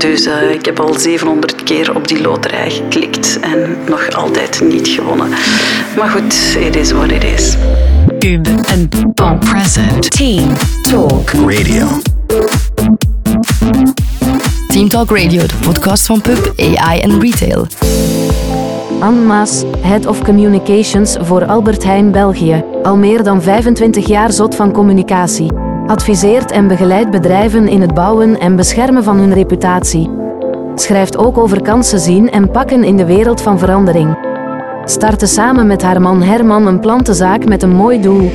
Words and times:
Dus 0.00 0.26
uh, 0.26 0.50
ik 0.50 0.64
heb 0.64 0.80
al 0.80 0.94
700 0.94 1.62
keer 1.62 1.96
op 1.96 2.08
die 2.08 2.20
loterij 2.20 2.70
geklikt 2.70 3.40
en 3.40 3.76
nog 3.88 4.10
altijd 4.10 4.60
niet 4.60 4.88
gewonnen. 4.88 5.28
Maar 5.96 6.08
goed, 6.08 6.56
it 6.58 6.76
is 6.76 6.92
what 6.92 7.10
it 7.10 7.24
is. 7.24 7.56
Cube 8.18 8.50
and 8.50 9.14
Bon 9.14 9.38
Present. 9.38 10.10
Team 10.10 10.52
Talk 10.82 11.30
Radio. 11.30 11.86
Team 14.66 14.88
Talk 14.88 15.10
Radio, 15.10 15.40
de 15.46 15.54
podcast 15.60 16.06
van 16.06 16.20
Pub, 16.20 16.52
AI 16.56 17.00
en 17.00 17.20
Retail. 17.20 17.66
Anne 19.00 19.20
Maas, 19.20 19.62
Head 19.80 20.06
of 20.06 20.22
Communications 20.22 21.16
voor 21.20 21.44
Albert 21.44 21.84
Heijn 21.84 22.10
België. 22.10 22.64
Al 22.82 22.96
meer 22.96 23.22
dan 23.22 23.42
25 23.42 24.06
jaar 24.06 24.32
zot 24.32 24.54
van 24.54 24.72
communicatie. 24.72 25.69
Adviseert 25.90 26.50
en 26.50 26.68
begeleidt 26.68 27.10
bedrijven 27.10 27.68
in 27.68 27.80
het 27.80 27.94
bouwen 27.94 28.40
en 28.40 28.56
beschermen 28.56 29.04
van 29.04 29.16
hun 29.16 29.32
reputatie. 29.32 30.10
Schrijft 30.74 31.16
ook 31.16 31.38
over 31.38 31.62
kansen 31.62 32.00
zien 32.00 32.30
en 32.30 32.50
pakken 32.50 32.84
in 32.84 32.96
de 32.96 33.04
wereld 33.04 33.40
van 33.40 33.58
verandering. 33.58 34.18
Startte 34.84 35.26
samen 35.26 35.66
met 35.66 35.82
haar 35.82 36.00
man 36.00 36.22
Herman 36.22 36.66
een 36.66 36.80
plantenzaak 36.80 37.44
met 37.44 37.62
een 37.62 37.74
mooi 37.74 38.00
doel. 38.00 38.32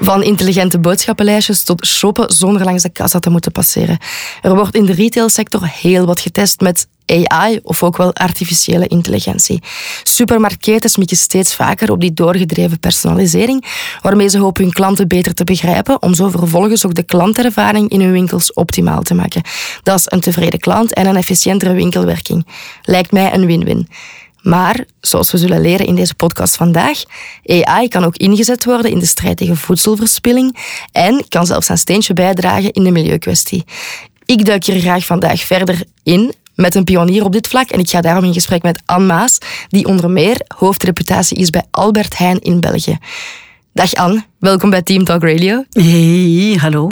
Van 0.00 0.22
intelligente 0.22 0.78
boodschappenlijstjes 0.78 1.62
tot 1.62 1.86
shoppen 1.86 2.32
zonder 2.32 2.64
langs 2.64 2.82
de 2.82 2.90
kassa 2.90 3.18
te 3.18 3.30
moeten 3.30 3.52
passeren. 3.52 3.98
Er 4.42 4.54
wordt 4.54 4.74
in 4.74 4.84
de 4.84 4.92
retailsector 4.92 5.68
heel 5.72 6.06
wat 6.06 6.20
getest 6.20 6.60
met 6.60 6.86
AI 7.06 7.60
of 7.62 7.82
ook 7.82 7.96
wel 7.96 8.14
artificiële 8.14 8.86
intelligentie. 8.86 9.62
Supermarktketens 10.02 10.96
mikken 10.96 11.16
steeds 11.16 11.54
vaker 11.54 11.90
op 11.90 12.00
die 12.00 12.12
doorgedreven 12.12 12.78
personalisering, 12.78 13.64
waarmee 14.02 14.28
ze 14.28 14.38
hopen 14.38 14.62
hun 14.62 14.72
klanten 14.72 15.08
beter 15.08 15.34
te 15.34 15.44
begrijpen, 15.44 16.02
om 16.02 16.14
zo 16.14 16.28
vervolgens 16.28 16.86
ook 16.86 16.94
de 16.94 17.02
klantervaring 17.02 17.88
in 17.88 18.00
hun 18.00 18.12
winkels 18.12 18.52
optimaal 18.52 19.02
te 19.02 19.14
maken. 19.14 19.42
Dat 19.82 19.98
is 19.98 20.06
een 20.08 20.20
tevreden 20.20 20.58
klant 20.58 20.92
en 20.92 21.06
een 21.06 21.16
efficiëntere 21.16 21.72
winkelwerking. 21.72 22.46
Lijkt 22.82 23.12
mij 23.12 23.34
een 23.34 23.46
win-win. 23.46 23.88
Maar, 24.42 24.84
zoals 25.00 25.30
we 25.30 25.38
zullen 25.38 25.60
leren 25.60 25.86
in 25.86 25.94
deze 25.94 26.14
podcast 26.14 26.56
vandaag, 26.56 27.02
AI 27.46 27.88
kan 27.88 28.04
ook 28.04 28.16
ingezet 28.16 28.64
worden 28.64 28.90
in 28.90 28.98
de 28.98 29.06
strijd 29.06 29.36
tegen 29.36 29.56
voedselverspilling 29.56 30.56
en 30.92 31.24
kan 31.28 31.46
zelfs 31.46 31.68
een 31.68 31.78
steentje 31.78 32.14
bijdragen 32.14 32.72
in 32.72 32.84
de 32.84 32.90
milieukwestie. 32.90 33.64
Ik 34.24 34.44
duik 34.44 34.64
hier 34.64 34.80
graag 34.80 35.06
vandaag 35.06 35.40
verder 35.40 35.82
in 36.02 36.34
met 36.54 36.74
een 36.74 36.84
pionier 36.84 37.24
op 37.24 37.32
dit 37.32 37.48
vlak 37.48 37.70
en 37.70 37.78
ik 37.78 37.90
ga 37.90 38.00
daarom 38.00 38.24
in 38.24 38.32
gesprek 38.32 38.62
met 38.62 38.82
Anne 38.84 39.06
Maas, 39.06 39.38
die 39.68 39.86
onder 39.86 40.10
meer 40.10 40.40
hoofdreputatie 40.56 41.36
is 41.36 41.50
bij 41.50 41.62
Albert 41.70 42.18
Heijn 42.18 42.40
in 42.40 42.60
België. 42.60 42.98
Dag 43.72 43.94
Anne, 43.94 44.24
welkom 44.38 44.70
bij 44.70 44.82
Team 44.82 45.04
Talk 45.04 45.22
Radio. 45.22 45.64
Hey, 45.70 46.56
hallo. 46.60 46.88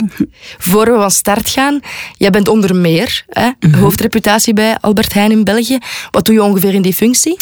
Voor 0.57 0.85
we 0.85 0.97
van 0.97 1.11
start 1.11 1.49
gaan, 1.49 1.79
jij 2.17 2.29
bent 2.29 2.47
onder 2.47 2.75
meer 2.75 3.23
hè, 3.27 3.49
mhm. 3.59 3.79
hoofdreputatie 3.79 4.53
bij 4.53 4.77
Albert 4.81 5.13
Heijn 5.13 5.31
in 5.31 5.43
België. 5.43 5.77
Wat 6.11 6.25
doe 6.25 6.35
je 6.35 6.43
ongeveer 6.43 6.73
in 6.73 6.81
die 6.81 6.93
functie? 6.93 7.37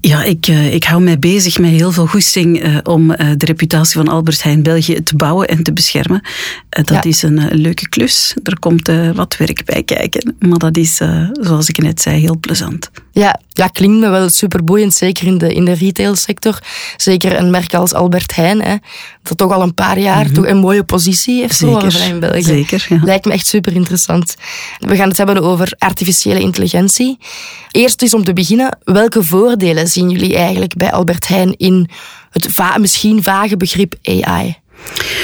Ja, 0.00 0.22
ik, 0.22 0.46
uh, 0.46 0.74
ik 0.74 0.84
hou 0.84 1.02
mij 1.02 1.18
bezig 1.18 1.58
met 1.58 1.70
heel 1.70 1.92
veel 1.92 2.06
goesting 2.06 2.64
uh, 2.64 2.78
om 2.82 3.10
uh, 3.10 3.16
de 3.36 3.46
reputatie 3.46 3.96
van 3.96 4.08
Albert 4.08 4.42
Heijn 4.42 4.62
België 4.62 5.02
te 5.02 5.16
bouwen 5.16 5.48
en 5.48 5.62
te 5.62 5.72
beschermen. 5.72 6.22
dat 6.68 6.88
ja. 6.88 7.02
is 7.02 7.22
een 7.22 7.48
leuke 7.52 7.88
klus. 7.88 8.36
Er 8.42 8.58
komt 8.58 8.90
wat 9.14 9.36
werk 9.36 9.64
bij 9.64 9.82
kijken. 9.82 10.34
Maar 10.38 10.58
dat 10.58 10.76
is, 10.76 11.00
zoals 11.32 11.68
ik 11.68 11.78
net 11.78 12.00
zei, 12.00 12.20
heel 12.20 12.38
plezant. 12.38 12.90
Ja, 13.12 13.40
ja 13.48 13.66
klinkt 13.66 14.00
me 14.00 14.08
wel 14.08 14.28
superboeiend, 14.28 14.94
zeker 14.94 15.26
in 15.26 15.38
de, 15.38 15.54
in 15.54 15.64
de 15.64 15.72
retailsector. 15.72 16.58
Zeker 16.96 17.38
een 17.38 17.50
merk 17.50 17.74
als 17.74 17.92
Albert 17.92 18.36
Heijn, 18.36 18.62
hè, 18.62 18.76
dat 19.22 19.38
toch 19.38 19.52
al 19.52 19.62
een 19.62 19.74
paar 19.74 19.98
jaar 19.98 20.24
mm 20.24 20.32
toch 20.32 20.46
een 20.46 20.56
mooie 20.56 20.84
positie 20.84 21.40
heeft 21.40 21.56
zeker, 21.56 22.08
in 22.08 22.20
België. 22.20 22.42
Zeker, 22.42 22.86
ja. 22.88 23.00
Lijkt 23.04 23.24
me 23.24 23.32
echt 23.32 23.46
super 23.46 23.74
interessant. 23.74 24.34
We 24.78 24.96
gaan 24.96 25.08
het 25.08 25.16
hebben 25.16 25.42
over 25.42 25.72
artificiële 25.78 26.40
intelligentie. 26.40 27.18
Eerst 27.70 28.02
is 28.02 28.14
om 28.14 28.24
te 28.24 28.32
beginnen, 28.32 28.78
welke 28.84 29.22
voordelen 29.22 29.88
zien 29.88 30.10
jullie 30.10 30.36
eigenlijk 30.36 30.74
bij 30.74 30.92
Albert 30.92 31.28
Heijn 31.28 31.56
in 31.56 31.90
het 32.30 32.46
va 32.52 32.78
misschien 32.78 33.22
vage 33.22 33.56
begrip 33.56 33.94
AI? 34.02 34.59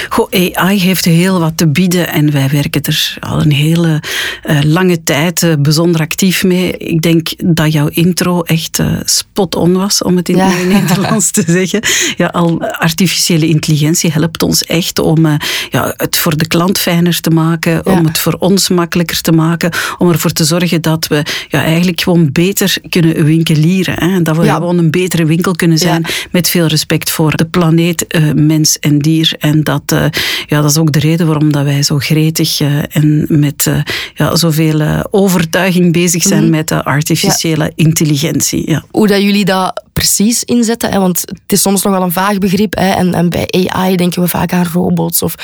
Goh, 0.09 0.55
AI 0.55 0.81
heeft 0.81 1.05
heel 1.05 1.41
wat 1.41 1.57
te 1.57 1.69
bieden 1.69 2.09
en 2.09 2.33
wij 2.33 2.49
werken 2.49 2.83
er 2.83 3.17
al 3.21 3.41
een 3.41 3.53
hele 3.53 4.03
uh, 4.45 4.61
lange 4.63 5.03
tijd 5.03 5.43
uh, 5.43 5.53
bijzonder 5.59 6.01
actief 6.01 6.45
mee. 6.45 6.73
Ik 6.73 7.03
denk 7.03 7.29
dat 7.45 7.73
jouw 7.73 7.89
intro 7.89 8.43
echt 8.43 8.79
uh, 8.79 8.97
spot 9.05 9.55
on 9.55 9.73
was, 9.73 10.03
om 10.03 10.17
het 10.17 10.29
in 10.29 10.37
ja. 10.37 10.49
het 10.49 10.69
Nederlands 10.81 11.31
te 11.31 11.45
zeggen. 11.47 11.81
Ja, 12.17 12.27
al 12.27 12.63
artificiële 12.63 13.47
intelligentie 13.47 14.13
helpt 14.13 14.43
ons 14.43 14.65
echt 14.65 14.99
om 14.99 15.27
ja, 15.71 15.95
het 15.97 16.17
voor 16.19 16.37
de 16.37 16.47
klant 16.47 16.79
fijner 16.79 17.21
te 17.21 17.31
maken, 17.31 17.73
ja. 17.73 17.81
om 17.93 18.05
het 18.05 18.19
voor 18.19 18.37
ons 18.39 18.69
makkelijker 18.69 19.21
te 19.21 19.33
maken, 19.33 19.71
om 19.99 20.09
ervoor 20.09 20.33
te 20.33 20.45
zorgen 20.45 20.83
dat 20.83 21.07
we 21.07 21.23
ja, 21.49 21.63
eigenlijk 21.63 22.01
gewoon 22.01 22.33
beter 22.33 22.77
kunnen 22.89 23.25
winkelieren. 23.25 24.11
Hè? 24.11 24.23
Dat 24.23 24.37
we 24.37 24.45
ja. 24.45 24.55
gewoon 24.55 24.79
een 24.79 24.91
betere 24.91 25.25
winkel 25.25 25.53
kunnen 25.53 25.79
zijn 25.79 26.07
met 26.31 26.49
veel 26.49 26.67
respect 26.67 27.11
voor 27.11 27.37
de 27.37 27.45
planeet, 27.45 28.07
mens 28.35 28.79
en 28.79 28.99
dier. 28.99 29.35
En 29.47 29.65
dat, 29.65 29.83
uh, 29.93 30.05
ja, 30.47 30.61
dat 30.61 30.71
is 30.71 30.77
ook 30.77 30.93
de 30.93 30.99
reden 30.99 31.27
waarom 31.27 31.53
dat 31.53 31.65
wij 31.65 31.83
zo 31.83 31.99
gretig 31.99 32.61
uh, 32.61 32.83
en 32.89 33.27
met 33.29 33.67
uh, 33.69 33.79
ja, 34.15 34.37
zoveel 34.37 35.05
overtuiging 35.11 35.93
bezig 35.93 36.23
zijn 36.23 36.45
mm. 36.45 36.51
met 36.51 36.69
de 36.69 36.85
artificiële 36.85 37.65
ja. 37.65 37.71
intelligentie. 37.75 38.71
Ja. 38.71 38.85
Hoe 38.91 39.07
dat 39.07 39.23
jullie 39.23 39.45
dat 39.45 39.85
precies 39.93 40.45
inzetten, 40.45 40.93
hè, 40.93 40.99
want 40.99 41.21
het 41.21 41.53
is 41.53 41.61
soms 41.61 41.83
nogal 41.83 42.03
een 42.03 42.13
vaag 42.13 42.39
begrip. 42.39 42.77
Hè, 42.77 42.91
en, 42.91 43.15
en, 43.15 43.29
bij 43.29 43.49
AI 43.67 43.97
denken 43.97 44.23
we 44.23 44.29
vaak 44.29 44.53
aan 44.53 44.67
robots. 44.73 45.23
Of, 45.23 45.35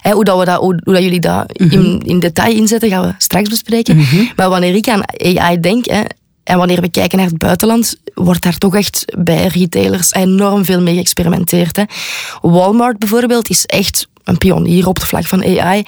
hè, 0.00 0.10
hoe, 0.12 0.24
dat 0.24 0.38
we 0.38 0.44
dat, 0.44 0.60
hoe, 0.60 0.80
hoe 0.84 0.94
dat 0.94 1.02
jullie 1.02 1.20
dat 1.20 1.58
mm 1.58 1.68
-hmm. 1.68 1.80
in, 1.80 2.00
in, 2.04 2.20
detail 2.20 2.54
inzetten, 2.54 2.88
gaan 2.88 3.06
we 3.06 3.14
straks 3.18 3.48
bespreken. 3.48 3.96
Mm 3.96 4.04
-hmm. 4.04 4.30
Maar 4.36 4.48
wanneer 4.48 4.74
ik 4.74 4.88
aan 4.88 5.02
AI 5.16 5.60
denk, 5.60 5.84
hè, 5.84 6.00
en 6.44 6.58
wanneer 6.58 6.80
we 6.80 6.90
kijken 6.90 7.18
naar 7.18 7.26
het 7.26 7.38
buitenland, 7.38 7.96
wordt 8.14 8.42
daar 8.42 8.58
toch 8.58 8.76
echt 8.76 9.04
bij 9.18 9.46
retailers 9.46 10.12
enorm 10.12 10.64
veel 10.64 10.80
mee 10.80 10.94
geëxperimenteerd. 10.94 11.76
Hè. 11.76 11.82
Walmart 12.40 12.98
bijvoorbeeld 12.98 13.50
is 13.50 13.66
echt 13.66 14.06
een 14.24 14.38
pionier 14.38 14.86
op 14.86 15.00
de 15.00 15.06
vlak 15.06 15.26
van 15.26 15.44
AI. 15.44 15.82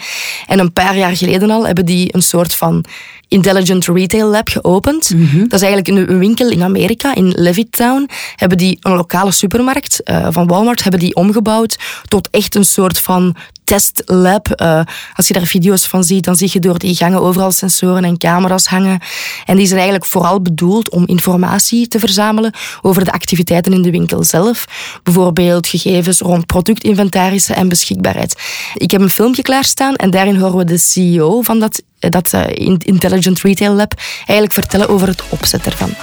En 0.46 0.58
een 0.58 0.72
paar 0.72 0.96
jaar 0.96 1.16
geleden 1.16 1.50
al 1.50 1.66
hebben 1.66 1.84
die 1.84 2.14
een 2.14 2.22
soort 2.22 2.54
van 2.54 2.84
Intelligent 3.28 3.86
Retail 3.86 4.28
Lab 4.28 4.48
geopend. 4.48 5.14
Mm 5.14 5.26
-hmm. 5.26 5.48
Dat 5.48 5.62
is 5.62 5.66
eigenlijk 5.66 6.08
een 6.08 6.18
winkel 6.18 6.50
in 6.50 6.62
Amerika, 6.62 7.14
in 7.14 7.32
Levittown. 7.36 8.08
Hebben 8.36 8.58
die 8.58 8.78
een 8.80 8.92
lokale 8.92 9.32
supermarkt 9.32 10.00
uh, 10.04 10.26
van 10.30 10.46
Walmart 10.46 10.82
hebben 10.82 11.00
die 11.00 11.14
omgebouwd 11.14 11.78
tot 12.08 12.28
echt 12.30 12.54
een 12.54 12.64
soort 12.64 13.00
van 13.00 13.36
testlab. 13.64 14.60
Uh, 14.60 14.80
als 15.14 15.28
je 15.28 15.34
daar 15.34 15.46
video's 15.46 15.86
van 15.86 16.04
ziet, 16.04 16.24
dan 16.24 16.36
zie 16.36 16.48
je 16.52 16.60
door 16.60 16.78
die 16.78 16.94
gangen 16.94 17.20
overal 17.20 17.52
sensoren 17.52 18.04
en 18.04 18.18
camera's 18.18 18.66
hangen. 18.66 19.00
En 19.44 19.56
die 19.56 19.66
zijn 19.66 19.78
eigenlijk 19.78 20.10
vooral 20.10 20.40
bedoeld 20.40 20.90
om 20.90 21.06
informatie 21.06 21.88
te 21.88 21.98
verzamelen 21.98 22.52
over 22.82 23.04
de 23.04 23.12
activiteiten 23.12 23.72
in 23.72 23.82
de 23.82 23.90
winkel 23.90 24.24
zelf. 24.24 24.64
Bijvoorbeeld 25.02 25.66
gegevens 25.66 26.20
rond 26.20 26.46
productinventarissen 26.46 27.56
en 27.56 27.68
beschikbaarheid. 27.68 28.40
Ik 28.74 28.90
heb 28.90 29.00
een 29.00 29.10
filmpje 29.10 29.42
klaarstaan 29.42 29.96
en 29.96 30.10
daarin 30.10 30.36
horen 30.36 30.56
we 30.56 30.64
de 30.64 30.78
CEO 30.78 31.42
van 31.42 31.60
dat, 31.60 31.82
dat 31.98 32.32
uh, 32.32 32.44
Intelligent 32.78 33.40
Retail 33.40 33.72
Lab 33.72 33.92
eigenlijk 34.16 34.52
vertellen 34.52 34.88
over 34.88 35.08
het 35.08 35.22
opzet 35.28 35.66
ervan. 35.66 35.94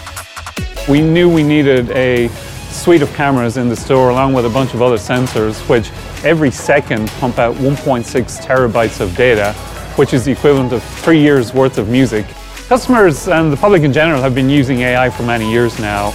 We 0.88 0.98
knew 0.98 1.34
we 1.34 1.42
needed 1.42 1.90
a 1.90 2.30
suite 2.72 3.02
of 3.02 3.14
cameras 3.14 3.58
in 3.58 3.70
the 3.70 3.76
store 3.76 4.10
along 4.10 4.34
with 4.34 4.46
a 4.46 4.50
bunch 4.50 4.74
of 4.74 4.82
other 4.82 4.98
sensors 4.98 5.68
which 5.70 5.92
every 6.24 6.52
second 6.52 7.08
pump 7.20 7.38
out 7.38 7.56
1.6 7.56 8.04
terabytes 8.42 9.02
of 9.02 9.16
data 9.16 9.54
which 9.96 10.14
is 10.14 10.26
the 10.26 10.32
equivalent 10.32 10.72
of 10.72 10.84
three 10.84 11.20
years 11.20 11.54
worth 11.54 11.78
of 11.78 11.90
music. 11.90 12.26
Customers 12.68 13.28
and 13.28 13.52
the 13.52 13.58
public 13.58 13.84
in 13.84 13.92
general 13.92 14.22
have 14.22 14.34
been 14.34 14.50
using 14.50 14.80
AI 14.80 15.10
for 15.10 15.24
many 15.24 15.50
years 15.52 15.78
now. 15.80 16.14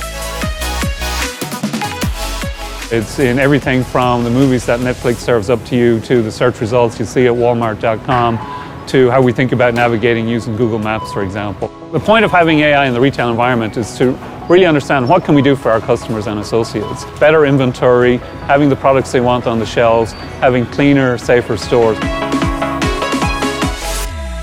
It's 2.90 3.18
in 3.18 3.38
everything 3.38 3.84
from 3.84 4.24
the 4.24 4.30
movies 4.30 4.64
that 4.66 4.80
Netflix 4.80 5.16
serves 5.16 5.50
up 5.50 5.64
to 5.66 5.76
you 5.76 6.00
to 6.00 6.22
the 6.22 6.30
search 6.32 6.60
results 6.60 6.98
you 6.98 7.04
see 7.04 7.26
at 7.26 7.32
walmart.com 7.32 8.86
to 8.86 9.10
how 9.10 9.20
we 9.20 9.32
think 9.32 9.52
about 9.52 9.74
navigating 9.74 10.28
using 10.28 10.56
Google 10.56 10.78
Maps, 10.78 11.12
for 11.12 11.22
example. 11.22 11.68
The 11.92 12.00
point 12.00 12.24
of 12.24 12.30
having 12.30 12.60
AI 12.60 12.86
in 12.86 12.94
the 12.94 13.00
retail 13.00 13.28
environment 13.28 13.76
is 13.76 13.98
to 13.98 14.16
really 14.48 14.66
understand 14.66 15.06
what 15.06 15.24
can 15.24 15.34
we 15.34 15.42
do 15.42 15.56
for 15.56 15.70
our 15.70 15.80
customers 15.80 16.26
and 16.26 16.38
associates. 16.38 17.04
Better 17.18 17.44
inventory, 17.44 18.20
having 18.46 18.68
the 18.68 18.76
products 18.76 19.10
they 19.10 19.20
want 19.20 19.46
on 19.46 19.58
the 19.58 19.66
shelves, 19.66 20.12
having 20.40 20.68
cleaner, 20.68 21.18
safer 21.18 21.58
stores. 21.58 21.98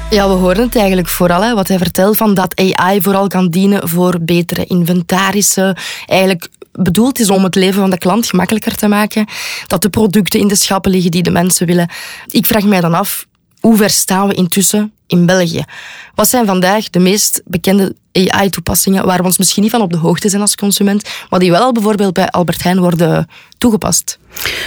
Ja, 0.10 0.28
we 0.28 0.34
horen 0.34 0.64
het 0.64 0.76
eigenlijk 0.76 1.10
vooral, 1.10 1.42
hè, 1.42 1.54
wat 1.54 1.68
hij 1.68 1.78
vertelt, 1.78 2.18
van 2.18 2.34
dat 2.34 2.60
AI 2.60 3.02
vooral 3.02 3.28
kan 3.28 3.50
dienen 3.50 3.90
voor 3.90 4.18
betere 4.22 4.66
inventarissen. 4.66 5.78
Eigenlijk 6.06 6.50
bedoeld 6.72 7.20
is 7.20 7.30
om 7.30 7.44
het 7.44 7.56
leven 7.56 7.80
van 7.80 7.90
de 7.90 7.98
klant 7.98 8.28
gemakkelijker 8.28 8.76
te 8.76 8.88
maken. 8.88 9.26
Dat 9.68 9.82
de 9.82 9.90
producten 9.90 10.40
in 10.40 10.48
de 10.48 10.56
schappen 10.56 10.92
liggen 10.92 11.12
die 11.12 11.24
de 11.24 11.32
mensen 11.32 11.68
willen. 11.68 11.90
Ik 12.30 12.46
vraag 12.46 12.64
mij 12.64 12.82
dan 12.82 12.94
af, 12.94 13.26
hoe 13.60 13.78
ver 13.78 13.90
staan 13.90 14.28
we 14.28 14.34
intussen 14.34 14.94
in 15.14 15.26
België. 15.26 15.64
Wat 16.16 16.30
zijn 16.30 16.46
vandaag 16.46 16.90
de 16.90 17.00
meest 17.00 17.42
bekende 17.46 17.96
AI-toepassingen 18.12 19.06
waar 19.06 19.18
we 19.18 19.24
ons 19.24 19.38
misschien 19.38 19.64
niet 19.64 19.72
van 19.72 19.82
op 19.82 19.92
de 19.92 19.98
hoogte 19.98 20.30
zijn 20.30 20.42
als 20.42 20.56
consument, 20.56 21.10
maar 21.30 21.40
die 21.40 21.52
wel 21.52 21.62
al 21.62 21.72
bijvoorbeeld 21.72 22.14
bij 22.14 22.30
Albert 22.30 22.64
Heijn 22.64 22.80
worden 22.80 23.28
toegepast? 23.58 24.20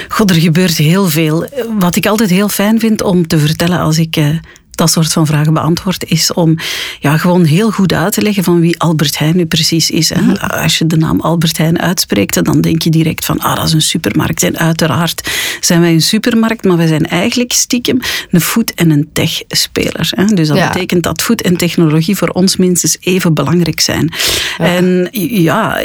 God, 0.08 0.30
er 0.30 0.36
gebeurt 0.36 0.76
heel 0.76 1.06
veel. 1.06 1.46
Wat 1.78 1.96
ik 1.96 2.06
altijd 2.06 2.30
heel 2.30 2.48
fijn 2.48 2.80
vind 2.80 3.02
om 3.02 3.26
te 3.26 3.38
vertellen 3.38 3.78
als 3.78 3.98
ik 3.98 4.16
eh, 4.16 4.28
dat 4.76 4.90
soort 4.90 5.12
van 5.12 5.26
vragen 5.26 5.54
beantwoord, 5.54 6.04
is 6.10 6.32
om 6.32 6.56
ja, 7.00 7.16
gewoon 7.16 7.44
heel 7.44 7.70
goed 7.70 7.92
uit 7.92 8.12
te 8.12 8.22
leggen 8.22 8.44
van 8.44 8.60
wie 8.60 8.78
Albert 8.80 9.18
Heijn 9.18 9.36
nu 9.36 9.46
precies 9.46 9.90
is. 9.90 10.08
Hè. 10.08 10.20
Mhm. 10.20 10.34
Als 10.36 10.78
je 10.78 10.86
de 10.86 10.96
naam 10.96 11.20
Albert 11.20 11.58
Heijn 11.58 11.80
uitspreekt, 11.80 12.44
dan 12.44 12.60
denk 12.60 12.82
je 12.82 12.90
direct 12.90 13.24
van 13.24 13.38
ah, 13.38 13.56
dat 13.56 13.66
is 13.66 13.72
een 13.72 13.82
supermarkt. 13.82 14.42
En 14.42 14.58
uiteraard 14.58 15.30
zijn 15.60 15.80
wij 15.80 15.92
een 15.92 16.02
supermarkt, 16.02 16.64
maar 16.64 16.76
wij 16.76 16.86
zijn 16.86 17.06
eigenlijk 17.06 17.52
stiekem 17.52 17.98
een 18.30 18.40
food- 18.40 18.72
en 18.74 18.90
een 18.90 19.08
tech-speler. 19.12 20.08
Hè. 20.10 20.24
Dus 20.24 20.48
dat 20.48 20.56
Ja. 20.56 20.68
betekent 20.72 21.02
dat 21.02 21.22
food 21.22 21.40
en 21.40 21.56
technologie 21.56 22.16
voor 22.16 22.28
ons 22.28 22.56
minstens 22.56 22.96
even 23.00 23.34
belangrijk 23.34 23.80
zijn. 23.80 24.12
En 24.58 25.08
ja, 25.12 25.80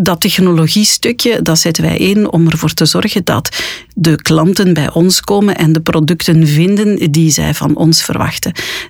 dat 0.00 0.20
technologiestukje, 0.20 1.42
dat 1.42 1.58
zetten 1.58 1.82
wij 1.84 1.96
in 1.96 2.32
om 2.32 2.48
ervoor 2.48 2.74
te 2.74 2.84
zorgen 2.84 3.24
dat 3.24 3.56
de 3.94 4.22
klanten 4.22 4.74
bij 4.74 4.92
ons 4.92 5.20
komen 5.20 5.56
en 5.56 5.72
de 5.72 5.80
producten 5.80 6.46
vinden 6.46 7.12
die 7.12 7.30
zij 7.30 7.54
van 7.54 7.76
ons 7.76 8.02
verwachten. 8.02 8.21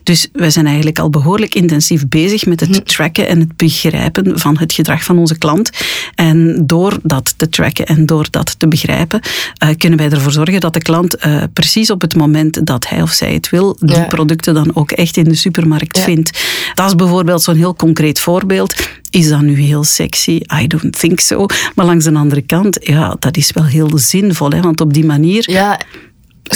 Dus 0.02 0.28
wij 0.32 0.50
zijn 0.50 0.66
eigenlijk 0.66 0.98
al 0.98 1.10
behoorlijk 1.10 1.54
intensief 1.54 2.08
bezig 2.08 2.46
met 2.46 2.60
het 2.60 2.86
tracken 2.86 3.28
en 3.28 3.40
het 3.40 3.56
begrijpen 3.56 4.38
van 4.38 4.58
het 4.58 4.72
gedrag 4.72 5.04
van 5.04 5.18
onze 5.18 5.38
klant. 5.38 5.70
En 6.14 6.62
door 6.66 6.98
dat 7.02 7.34
te 7.36 7.48
tracken 7.48 7.86
en 7.86 8.06
door 8.06 8.26
dat 8.30 8.58
te 8.58 8.68
begrijpen, 8.68 9.20
eh, 9.56 9.68
kunnen 9.76 9.98
wij 9.98 10.10
ervoor 10.10 10.32
zorgen 10.32 10.60
dat 10.60 10.74
de 10.74 10.82
klant 10.82 11.16
eh, 11.16 11.42
precies 11.52 11.90
op 11.90 12.00
het 12.00 12.14
moment 12.16 12.66
dat 12.66 12.88
hij 12.88 13.02
of 13.02 13.10
zij 13.10 13.32
het 13.34 13.50
wil, 13.50 13.76
die 13.80 13.96
Ja. 13.96 14.04
producten 14.04 14.54
dan 14.54 14.70
ook 14.76 14.90
echt 14.90 15.16
in 15.16 15.24
de 15.24 15.34
supermarkt 15.34 15.96
Ja. 15.96 16.02
vindt. 16.02 16.40
Dat 16.74 16.86
is 16.86 16.94
bijvoorbeeld 16.94 17.42
zo'n 17.42 17.56
heel 17.56 17.74
concreet 17.74 18.20
voorbeeld. 18.20 18.74
Is 19.10 19.28
dat 19.28 19.40
nu 19.40 19.60
heel 19.60 19.84
sexy? 19.84 20.40
I 20.62 20.66
don't 20.66 20.98
think 20.98 21.20
so. 21.20 21.46
Maar 21.74 21.86
langs 21.86 22.04
de 22.04 22.14
andere 22.14 22.40
kant, 22.42 22.78
ja, 22.80 23.16
dat 23.18 23.36
is 23.36 23.50
wel 23.52 23.64
heel 23.64 23.98
zinvol. 23.98 24.50
Hè? 24.50 24.60
Want 24.60 24.80
op 24.80 24.92
die 24.94 25.04
manier 25.04 25.50
Ja, 25.50 25.80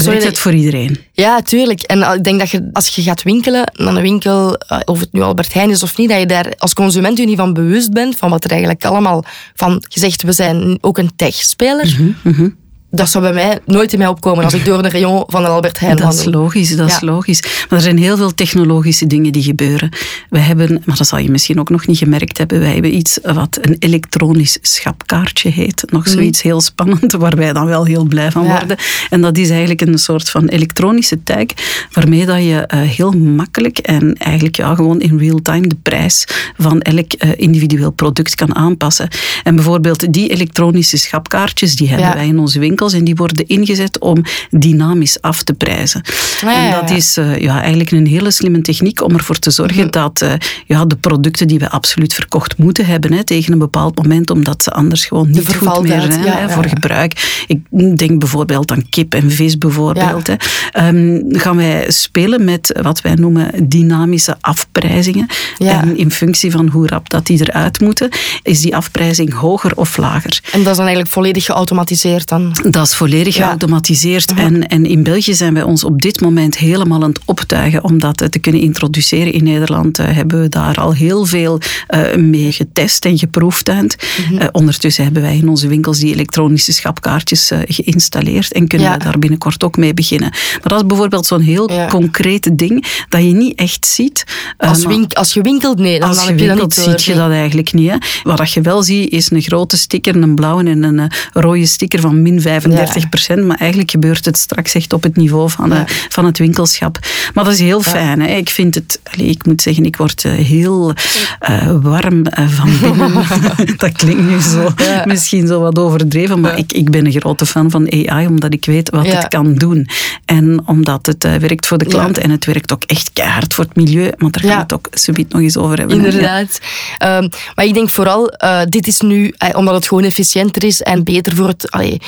sorry, 0.02 0.24
het 0.24 0.38
voor 0.38 0.52
iedereen. 0.52 0.98
Ja, 1.12 1.40
tuurlijk. 1.42 1.80
En 1.80 2.14
ik 2.14 2.24
denk 2.24 2.38
dat 2.38 2.50
je, 2.50 2.68
als 2.72 2.88
je 2.88 3.02
gaat 3.02 3.22
winkelen 3.22 3.72
naar 3.74 3.96
een 3.96 4.02
winkel, 4.02 4.56
eh, 4.56 4.78
of 4.84 5.00
het 5.00 5.12
nu 5.12 5.20
Albert 5.20 5.52
Heijn 5.52 5.70
is 5.70 5.82
of 5.82 5.96
niet, 5.96 6.08
dat 6.08 6.18
je 6.18 6.26
daar 6.26 6.52
als 6.58 6.72
consument 6.72 7.18
je 7.18 7.26
niet 7.26 7.38
van 7.38 7.52
bewust 7.52 7.92
bent 7.92 8.16
van 8.16 8.30
wat 8.30 8.44
er 8.44 8.50
eigenlijk 8.50 8.84
allemaal 8.84 9.24
van 9.54 9.84
gezegd, 9.88 10.22
we 10.22 10.32
zijn 10.32 10.78
ook 10.80 10.98
een 10.98 11.10
tech-speler. 11.16 11.96
Mhm, 12.22 12.48
Dat 12.90 13.08
zou 13.08 13.24
bij 13.24 13.32
mij 13.32 13.58
nooit 13.64 13.92
in 13.92 13.98
mij 13.98 14.08
opkomen 14.08 14.44
als 14.44 14.54
ik 14.54 14.64
door 14.64 14.78
een 14.78 14.90
rayon 14.90 15.24
van 15.26 15.44
een 15.44 15.50
Albert 15.50 15.78
Heijn 15.80 15.96
Dat 15.96 16.14
is 16.14 16.24
logisch, 16.24 16.76
dat 16.76 16.88
is 16.90 17.00
logisch. 17.00 17.40
Maar 17.42 17.78
er 17.78 17.80
zijn 17.80 17.98
heel 17.98 18.16
veel 18.16 18.34
technologische 18.34 19.06
dingen 19.06 19.32
die 19.32 19.42
gebeuren. 19.42 19.88
We 20.30 20.38
hebben, 20.38 20.82
maar 20.84 20.96
dat 20.96 21.06
zal 21.06 21.18
je 21.18 21.30
misschien 21.30 21.60
ook 21.60 21.68
nog 21.70 21.86
niet 21.86 21.98
gemerkt 21.98 22.38
hebben, 22.38 22.60
wij 22.60 22.72
hebben 22.72 22.94
iets 22.96 23.18
wat 23.22 23.58
een 23.60 23.76
elektronisch 23.78 24.58
schapkaartje 24.60 25.50
heet. 25.50 25.82
Nog 25.90 26.08
zoiets 26.08 26.42
heel 26.42 26.60
spannend, 26.60 27.12
waar 27.12 27.36
wij 27.36 27.52
dan 27.52 27.66
wel 27.66 27.84
heel 27.84 28.04
blij 28.04 28.30
van 28.30 28.42
Mhm. 28.42 28.50
Ja. 28.52 28.58
worden. 28.58 28.76
En 29.10 29.20
dat 29.20 29.38
is 29.38 29.48
eigenlijk 29.50 29.80
een 29.80 29.98
soort 29.98 30.30
van 30.30 30.46
elektronische 30.48 31.22
tag, 31.22 31.44
waarmee 31.92 32.26
dat 32.26 32.42
je 32.42 32.64
eh, 32.66 32.80
heel 32.80 33.10
makkelijk 33.12 33.78
en 33.78 34.14
eigenlijk 34.14 34.56
ja, 34.56 34.74
gewoon 34.74 35.00
in 35.00 35.18
real 35.18 35.42
time 35.42 35.66
de 35.66 35.76
prijs 35.82 36.24
van 36.58 36.80
elk 36.80 37.12
eh, 37.12 37.30
individueel 37.36 37.90
product 37.90 38.34
kan 38.34 38.54
aanpassen. 38.54 39.08
En 39.42 39.54
bijvoorbeeld 39.54 40.12
die 40.12 40.28
elektronische 40.28 40.96
schapkaartjes, 40.96 41.76
die 41.76 41.88
hebben 41.88 42.06
Ja. 42.06 42.14
wij 42.14 42.26
in 42.26 42.38
onze 42.38 42.58
winkels 42.76 42.92
en 42.92 43.04
die 43.04 43.14
worden 43.14 43.46
ingezet 43.46 43.98
om 43.98 44.22
dynamisch 44.50 45.20
af 45.20 45.42
te 45.42 45.52
prijzen. 45.52 46.00
Ah, 46.04 46.42
ja, 46.42 46.64
en 46.64 46.80
dat 46.80 46.90
is 46.90 47.16
eh, 47.16 47.38
ja, 47.38 47.60
eigenlijk 47.60 47.90
een 47.90 48.06
hele 48.06 48.30
slimme 48.30 48.60
techniek 48.60 49.02
om 49.02 49.14
ervoor 49.14 49.38
te 49.38 49.50
zorgen 49.50 49.82
Mhm. 49.82 49.90
dat 49.90 50.20
eh, 50.20 50.32
ja, 50.66 50.84
de 50.84 50.96
producten 50.96 51.48
die 51.48 51.58
we 51.58 51.70
absoluut 51.70 52.14
verkocht 52.14 52.58
moeten 52.58 52.86
hebben 52.86 53.12
hè, 53.12 53.24
tegen 53.24 53.52
een 53.52 53.58
bepaald 53.58 53.96
moment, 54.02 54.30
omdat 54.30 54.62
ze 54.62 54.70
anders 54.72 55.04
gewoon 55.04 55.30
niet 55.30 55.54
goed 55.56 55.82
meer 55.82 56.00
zijn 56.12 56.50
voor 56.50 56.64
gebruik. 56.64 57.44
Ik 57.46 57.60
denk 57.98 58.18
bijvoorbeeld 58.18 58.70
aan 58.70 58.88
kip 58.88 59.14
en 59.14 59.30
vis 59.30 59.58
bijvoorbeeld. 59.58 60.26
Hè. 60.26 60.34
Ehm, 60.72 61.20
gaan 61.28 61.56
wij 61.56 61.84
spelen 61.90 62.44
met 62.44 62.78
wat 62.82 63.00
wij 63.00 63.14
noemen 63.14 63.68
dynamische 63.68 64.36
afprijzingen. 64.40 65.26
En 65.58 65.96
in 65.96 66.10
functie 66.10 66.50
van 66.50 66.68
hoe 66.68 66.86
rap 66.86 67.10
dat 67.10 67.26
die 67.26 67.40
eruit 67.40 67.80
moeten, 67.80 68.08
is 68.42 68.60
die 68.60 68.76
afprijzing 68.76 69.32
hoger 69.34 69.72
of 69.76 69.96
lager. 69.96 70.40
En 70.52 70.58
dat 70.58 70.70
is 70.70 70.76
dan 70.76 70.86
eigenlijk 70.86 71.14
volledig 71.14 71.44
geautomatiseerd 71.44 72.28
dan. 72.28 72.56
Dat 72.70 72.86
is 72.86 72.94
volledig 72.96 73.36
Ja. 73.36 73.44
geautomatiseerd. 73.44 74.34
En, 74.34 74.68
en 74.68 74.86
in 74.86 75.02
België 75.02 75.34
zijn 75.34 75.54
wij 75.54 75.62
ons 75.62 75.84
op 75.84 76.02
dit 76.02 76.20
moment 76.20 76.56
helemaal 76.58 77.02
aan 77.02 77.08
het 77.08 77.20
optuigen 77.24 77.84
om 77.84 77.98
dat 77.98 78.20
eh, 78.20 78.28
te 78.28 78.38
kunnen 78.38 78.60
introduceren. 78.60 79.32
In 79.32 79.44
Nederland 79.44 79.98
eh, 79.98 80.06
hebben 80.10 80.40
we 80.40 80.48
daar 80.48 80.76
al 80.76 80.92
heel 80.94 81.24
veel 81.26 81.60
eh, 81.86 82.14
mee 82.16 82.52
getest 82.52 83.04
en 83.04 83.18
geproeftuind. 83.18 83.96
Eh, 84.38 84.46
ondertussen 84.52 85.04
hebben 85.04 85.22
wij 85.22 85.36
in 85.36 85.48
onze 85.48 85.68
winkels 85.68 85.98
die 85.98 86.12
elektronische 86.12 86.72
schapkaartjes 86.72 87.50
geïnstalleerd 87.66 88.52
en 88.52 88.66
kunnen 88.68 88.86
Ja. 88.88 88.96
we 88.96 89.04
daar 89.04 89.18
binnenkort 89.18 89.64
ook 89.64 89.76
mee 89.76 89.94
beginnen. 89.94 90.30
Maar 90.30 90.68
dat 90.68 90.80
is 90.80 90.86
bijvoorbeeld 90.86 91.26
zo'n 91.26 91.40
heel 91.40 91.70
concreet 91.88 92.58
ding 92.58 93.04
dat 93.08 93.22
je 93.22 93.32
niet 93.32 93.58
echt 93.58 93.86
ziet. 93.86 94.24
Als, 94.56 94.84
wink, 94.86 95.12
als 95.12 95.32
je 95.32 95.40
winkelt, 95.40 95.78
nee, 95.78 95.98
dan, 96.00 96.08
als 96.08 96.24
je 96.26 96.34
winkelt, 96.34 96.74
ziet 96.74 97.04
je 97.04 97.14
dat 97.14 97.30
eigenlijk 97.30 97.72
niet. 97.72 97.90
Hè. 97.90 97.96
Wat 98.22 98.36
dat 98.38 98.52
je 98.52 98.60
wel 98.60 98.82
ziet, 98.82 99.10
is 99.10 99.30
een 99.30 99.40
grote 99.42 99.76
sticker, 99.76 100.16
een 100.16 100.34
blauwe 100.34 100.64
en 100.64 100.82
een 100.82 101.10
rode 101.32 101.66
sticker 101.66 102.00
van 102.00 102.22
min 102.22 102.40
35% 102.62 103.44
Maar 103.46 103.56
eigenlijk 103.58 103.90
gebeurt 103.90 104.24
het 104.24 104.36
straks 104.36 104.74
echt 104.74 104.92
op 104.92 105.02
het 105.02 105.16
niveau 105.16 105.50
van, 105.50 105.86
van 106.08 106.24
het 106.24 106.38
winkelschap. 106.38 106.98
Maar 107.34 107.44
dat 107.44 107.52
is 107.52 107.60
heel 107.60 107.82
fijn. 107.82 108.20
Hè. 108.20 108.26
Ik 108.26 108.50
vind 108.50 108.74
het, 108.74 109.00
ik 109.16 109.46
moet 109.46 109.62
zeggen, 109.62 109.84
ik 109.84 109.96
word 109.96 110.24
eh, 110.24 110.32
heel 110.32 110.92
eh, 111.38 111.70
warm 111.82 112.26
eh, 112.26 112.48
van 112.48 112.78
binnen. 112.80 113.12
dat 113.76 113.92
klinkt 113.92 114.22
nu 114.22 114.40
zo, 114.40 114.72
misschien 115.04 115.46
zo 115.46 115.60
wat 115.60 115.78
overdreven, 115.78 116.40
maar 116.40 116.58
ik, 116.58 116.72
ik 116.72 116.90
ben 116.90 117.06
een 117.06 117.12
grote 117.12 117.46
fan 117.46 117.70
van 117.70 117.92
AI, 117.92 118.26
omdat 118.26 118.52
ik 118.52 118.64
weet 118.64 118.90
wat 118.90 119.06
het 119.06 119.28
kan 119.28 119.54
doen. 119.54 119.88
En 120.24 120.62
omdat 120.66 121.06
het 121.06 121.22
werkt 121.22 121.66
voor 121.66 121.78
de 121.78 121.84
klant 121.84 122.18
en 122.18 122.30
het 122.30 122.44
werkt 122.44 122.72
ook 122.72 122.82
echt 122.82 123.10
keihard 123.12 123.54
voor 123.54 123.64
het 123.64 123.76
milieu. 123.76 124.12
Maar 124.18 124.30
daar 124.30 124.42
gaan 124.42 124.56
we 124.56 124.62
het 124.62 124.72
ook 124.72 124.88
subiet 124.90 125.32
nog 125.32 125.42
eens 125.42 125.56
over 125.56 125.78
hebben. 125.78 125.96
Inderdaad. 125.96 126.60
Ehm, 126.98 127.28
maar 127.54 127.64
ik 127.64 127.74
denk 127.74 127.90
vooral, 127.90 128.32
dit 128.68 128.86
is 128.86 129.00
nu, 129.00 129.34
omdat 129.52 129.74
het 129.74 129.88
gewoon 129.88 130.04
efficiënter 130.04 130.64
is 130.64 130.82
en 130.82 131.04
beter 131.04 131.36
voor 131.36 131.48
het, 131.48 131.70
allee, 131.70 132.00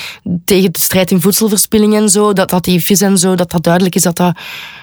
tegen 0.45 0.73
de 0.73 0.81
strijd 0.81 1.11
in 1.11 1.21
voedselverspilling 1.21 1.95
en 1.95 2.09
zo, 2.09 2.33
dat, 2.33 2.51
dat 2.51 2.65
die 2.65 2.83
vis 2.83 3.01
en 3.01 3.19
zo, 3.19 3.35
dat 3.35 3.51
dat 3.51 3.63
duidelijk 3.63 3.95
is 3.95 4.03
dat, 4.03 4.17
dat, 4.17 4.37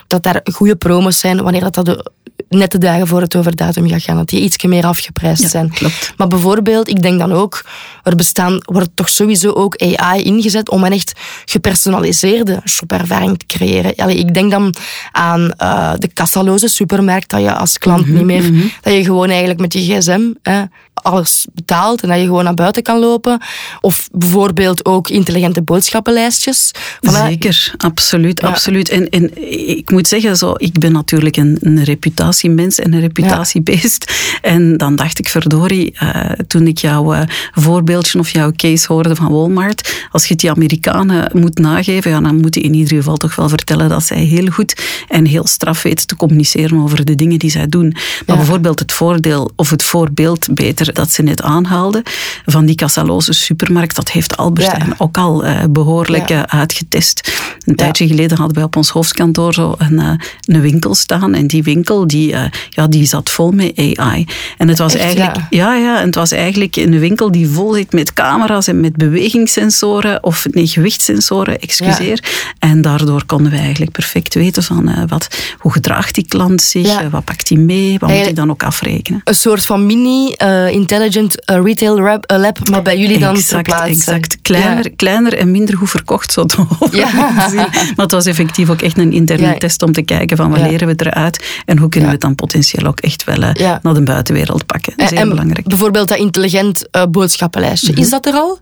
dat 0.07 0.23
daar 0.23 0.41
goede 0.53 0.75
promos 0.75 1.19
zijn 1.19 1.41
wanneer 1.43 1.61
dat, 1.61 1.73
dat 1.75 1.85
de, 1.85 2.11
net 2.49 2.71
de 2.71 2.77
dagen 2.77 3.07
voor 3.07 3.21
het 3.21 3.35
overdatum 3.35 3.89
gaat 3.89 4.01
gaan, 4.01 4.15
dat 4.17 4.29
die 4.29 4.41
iets 4.41 4.63
meer 4.63 4.85
afgeprijsd 4.85 5.41
Ja, 5.41 5.47
zijn. 5.49 5.69
klopt. 5.69 6.13
Maar 6.17 6.27
bijvoorbeeld, 6.27 6.87
ik 6.89 7.01
denk 7.01 7.19
dan 7.19 7.31
ook, 7.33 7.65
er 8.03 8.15
bestaan, 8.15 8.57
wordt 8.65 8.89
toch 8.93 9.09
sowieso 9.09 9.51
ook 9.51 9.81
AI 9.97 10.21
ingezet 10.23 10.69
om 10.69 10.83
een 10.83 10.91
echt 10.91 11.13
gepersonaliseerde 11.45 12.61
shopervaring 12.65 13.37
te 13.39 13.45
creëren. 13.57 13.95
Allee, 13.95 14.17
ik 14.17 14.33
denk 14.33 14.51
dan 14.51 14.73
aan 15.11 15.51
eh, 15.51 15.93
de 15.97 16.07
kassaloze 16.07 16.67
supermarkt, 16.67 17.29
dat 17.29 17.41
je 17.41 17.53
als 17.53 17.77
klant 17.77 18.05
Mhm, 18.05 18.13
niet 18.15 18.23
meer, 18.25 18.51
dat 18.81 18.93
je 18.93 19.03
gewoon 19.03 19.29
eigenlijk 19.29 19.59
met 19.59 19.73
je 19.73 19.79
gsm 19.79 20.21
hè, 20.41 20.63
alles 20.93 21.45
betaalt 21.53 22.01
en 22.01 22.09
dat 22.09 22.17
je 22.19 22.23
gewoon 22.25 22.43
naar 22.43 22.53
buiten 22.53 22.83
kan 22.83 22.99
lopen. 22.99 23.41
Of 23.81 24.09
bijvoorbeeld 24.11 24.85
ook 24.85 25.09
intelligente 25.09 25.61
boodschappenlijstjes. 25.61 26.71
Van, 27.01 27.13
Zeker, 27.13 27.73
absoluut, 27.77 28.41
Ja. 28.41 28.47
absoluut. 28.47 28.89
En, 28.89 29.09
en 29.09 29.49
ik 29.77 29.89
moet 29.95 30.07
zeggen, 30.07 30.37
zo, 30.37 30.53
ik 30.57 30.79
ben 30.79 30.91
natuurlijk 30.91 31.37
een, 31.37 31.57
een 31.59 31.83
reputatiemens 31.83 32.79
en 32.79 32.93
een 32.93 32.99
reputatiebeest. 32.99 34.13
En 34.41 34.77
dan 34.77 34.95
dacht 34.95 35.19
ik, 35.19 35.29
verdorie, 35.29 35.91
eh, 35.97 36.31
toen 36.47 36.67
ik 36.67 36.77
jouw 36.77 37.13
eh, 37.13 37.21
voorbeeldje 37.53 38.19
of 38.19 38.29
jouw 38.29 38.51
case 38.55 38.93
hoorde 38.93 39.15
van 39.15 39.31
Walmart, 39.31 40.07
als 40.11 40.23
je 40.23 40.31
het 40.31 40.39
die 40.41 40.51
Amerikanen 40.51 41.29
moet 41.33 41.57
nageven, 41.57 42.11
ja, 42.11 42.19
dan 42.19 42.35
moet 42.39 42.55
je 42.55 42.61
in 42.61 42.73
ieder 42.73 42.97
geval 42.97 43.17
toch 43.17 43.35
wel 43.35 43.49
vertellen 43.49 43.89
dat 43.89 44.03
zij 44.03 44.17
heel 44.17 44.47
goed 44.47 44.81
en 45.07 45.25
heel 45.25 45.47
straf 45.47 45.81
weet 45.81 46.07
te 46.07 46.15
communiceren 46.15 46.81
over 46.81 47.05
de 47.05 47.15
dingen 47.15 47.39
die 47.39 47.49
zij 47.51 47.67
doen. 47.67 47.87
Maar 47.87 48.23
Ja. 48.25 48.35
bijvoorbeeld 48.35 48.79
het 48.79 48.91
voordeel, 48.91 49.51
of 49.55 49.69
het 49.69 49.83
voorbeeld 49.83 50.47
beter, 50.53 50.93
dat 50.93 51.11
ze 51.11 51.21
net 51.21 51.41
aanhaalde, 51.41 52.03
van 52.45 52.65
die 52.65 52.75
kassaloze 52.75 53.33
supermarkt, 53.33 53.95
dat 53.95 54.11
heeft 54.11 54.37
Albert 54.37 54.65
Ja. 54.67 54.77
Heijn 54.77 54.93
ook 54.97 55.17
al 55.17 55.45
eh, 55.45 55.63
behoorlijk 55.69 56.29
eh, 56.29 56.41
uitgetest. 56.41 57.31
Een 57.65 57.75
tijdje 57.75 58.07
geleden 58.07 58.37
hadden 58.37 58.55
wij 58.55 58.63
op 58.65 58.75
ons 58.75 58.89
hoofdkantoor 58.89 59.53
zo 59.53 59.75
een, 59.91 59.99
eh, 59.99 60.11
een 60.45 60.61
winkel 60.61 60.95
staan. 60.95 61.33
En 61.33 61.47
die 61.47 61.63
winkel 61.63 62.07
die, 62.07 62.33
eh, 62.33 62.43
ja, 62.69 62.87
die 62.87 63.05
zat 63.05 63.29
vol 63.29 63.51
met 63.51 63.71
AI. 63.77 64.25
En 64.57 64.67
het 64.67 64.77
was 64.77 64.93
Echt, 64.93 65.03
eigenlijk, 65.03 65.35
ja? 65.49 65.73
ja, 65.73 65.75
ja, 65.75 65.99
en 65.99 66.05
het 66.05 66.15
was 66.15 66.31
eigenlijk 66.31 66.75
een 66.75 66.99
winkel 66.99 67.31
die 67.31 67.47
vol 67.47 67.73
zit 67.73 67.93
met 67.93 68.13
camera's 68.13 68.67
en 68.67 68.79
met 68.79 68.95
bewegingssensoren, 68.95 70.23
of 70.23 70.45
nee, 70.51 70.67
gewichtssensoren, 70.67 71.59
excuseer. 71.59 72.23
En 72.59 72.81
daardoor 72.81 73.25
konden 73.25 73.51
we 73.51 73.57
eigenlijk 73.57 73.91
perfect 73.91 74.33
weten 74.33 74.63
van 74.63 74.89
eh, 74.89 75.03
wat, 75.07 75.27
hoe 75.57 75.71
gedraagt 75.71 76.15
die 76.15 76.25
klant 76.27 76.61
zich, 76.61 76.85
Ja. 76.85 77.09
wat 77.09 77.23
pakt 77.25 77.49
hij 77.49 77.57
mee, 77.57 77.99
wat 77.99 78.09
moet 78.09 78.19
hij 78.19 78.33
dan 78.33 78.49
ook 78.49 78.63
afrekenen. 78.63 79.21
Een 79.23 79.35
soort 79.35 79.65
van 79.65 79.85
mini 79.85 80.33
intelligent 80.71 81.45
eh, 81.45 81.61
retail 81.63 81.97
eh, 81.97 82.37
lab, 82.39 82.69
maar 82.69 82.81
bij 82.81 82.97
jullie 82.99 83.19
dan 83.19 83.35
exact, 83.35 83.71
exact. 83.71 84.37
Kleiner, 84.41 84.83
Ja. 84.83 84.89
kleiner 84.95 85.33
en 85.37 85.51
minder 85.51 85.77
goed 85.77 85.89
verkocht, 85.89 86.31
zo 86.31 86.45
te. 86.45 86.65
Ja. 86.91 87.13
Maar 87.95 88.05
het 88.05 88.11
was 88.11 88.25
effectief 88.25 88.69
ook 88.69 88.81
echt 88.81 88.97
een 88.97 89.11
interne 89.13 89.47
Ja. 89.47 89.53
Test 89.77 89.83
om 89.89 89.91
te 89.93 90.01
kijken 90.15 90.37
van 90.37 90.49
wat 90.49 90.59
Ja. 90.59 90.67
leren 90.67 90.87
we 90.87 90.93
eruit 90.97 91.61
en 91.65 91.77
hoe 91.77 91.89
kunnen 91.89 92.09
we 92.09 92.15
het 92.15 92.23
dan 92.23 92.35
potentieel 92.35 92.87
ook 92.87 92.99
echt 92.99 93.23
wel 93.23 93.41
eh, 93.41 93.75
naar 93.81 93.93
de 93.93 94.01
buitenwereld 94.03 94.65
pakken. 94.65 94.93
En- 94.95 95.07
Zeer 95.07 95.17
en 95.17 95.29
belangrijk. 95.29 95.67
Bijvoorbeeld 95.67 96.07
dat 96.07 96.17
intelligent 96.17 96.89
eh, 96.91 97.03
boodschappenlijstje. 97.09 97.91
Mhm. 97.91 98.01
Is 98.01 98.09
dat 98.09 98.25
er 98.25 98.33
al? 98.33 98.59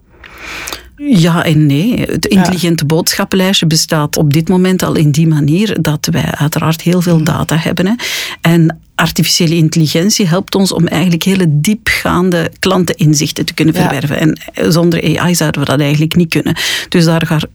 Ja 0.98 1.43
en 1.46 1.65
nee. 1.65 2.01
Het 2.01 2.25
intelligente 2.25 2.86
boodschappenlijstje 2.86 3.65
bestaat 3.67 4.17
op 4.17 4.34
dit 4.34 4.50
moment 4.50 4.84
al 4.84 4.96
in 4.96 5.12
die 5.12 5.27
manier 5.27 5.82
dat 5.82 6.08
wij 6.12 6.25
uiteraard 6.32 6.82
heel 6.82 7.01
veel 7.01 7.15
Mhm. 7.15 7.24
data 7.24 7.55
hebben. 7.58 7.86
Hè. 7.86 7.93
En 8.41 8.79
artificiële 9.03 9.55
intelligentie 9.55 10.27
helpt 10.27 10.55
ons 10.55 10.72
om 10.72 10.88
eigenlijk 10.88 11.24
hele 11.24 11.45
diepgaande 11.50 12.51
klanteninzichten 12.60 13.45
te 13.45 13.53
kunnen 13.53 13.74
Ja. 13.74 13.81
verwerven. 13.81 14.19
En 14.19 14.38
zonder 14.72 15.19
AI 15.19 15.36
zouden 15.36 15.62
we 15.62 15.67
dat 15.67 15.79
eigenlijk 15.79 16.15
niet 16.15 16.29
kunnen. 16.29 16.55
Dus 16.89 17.05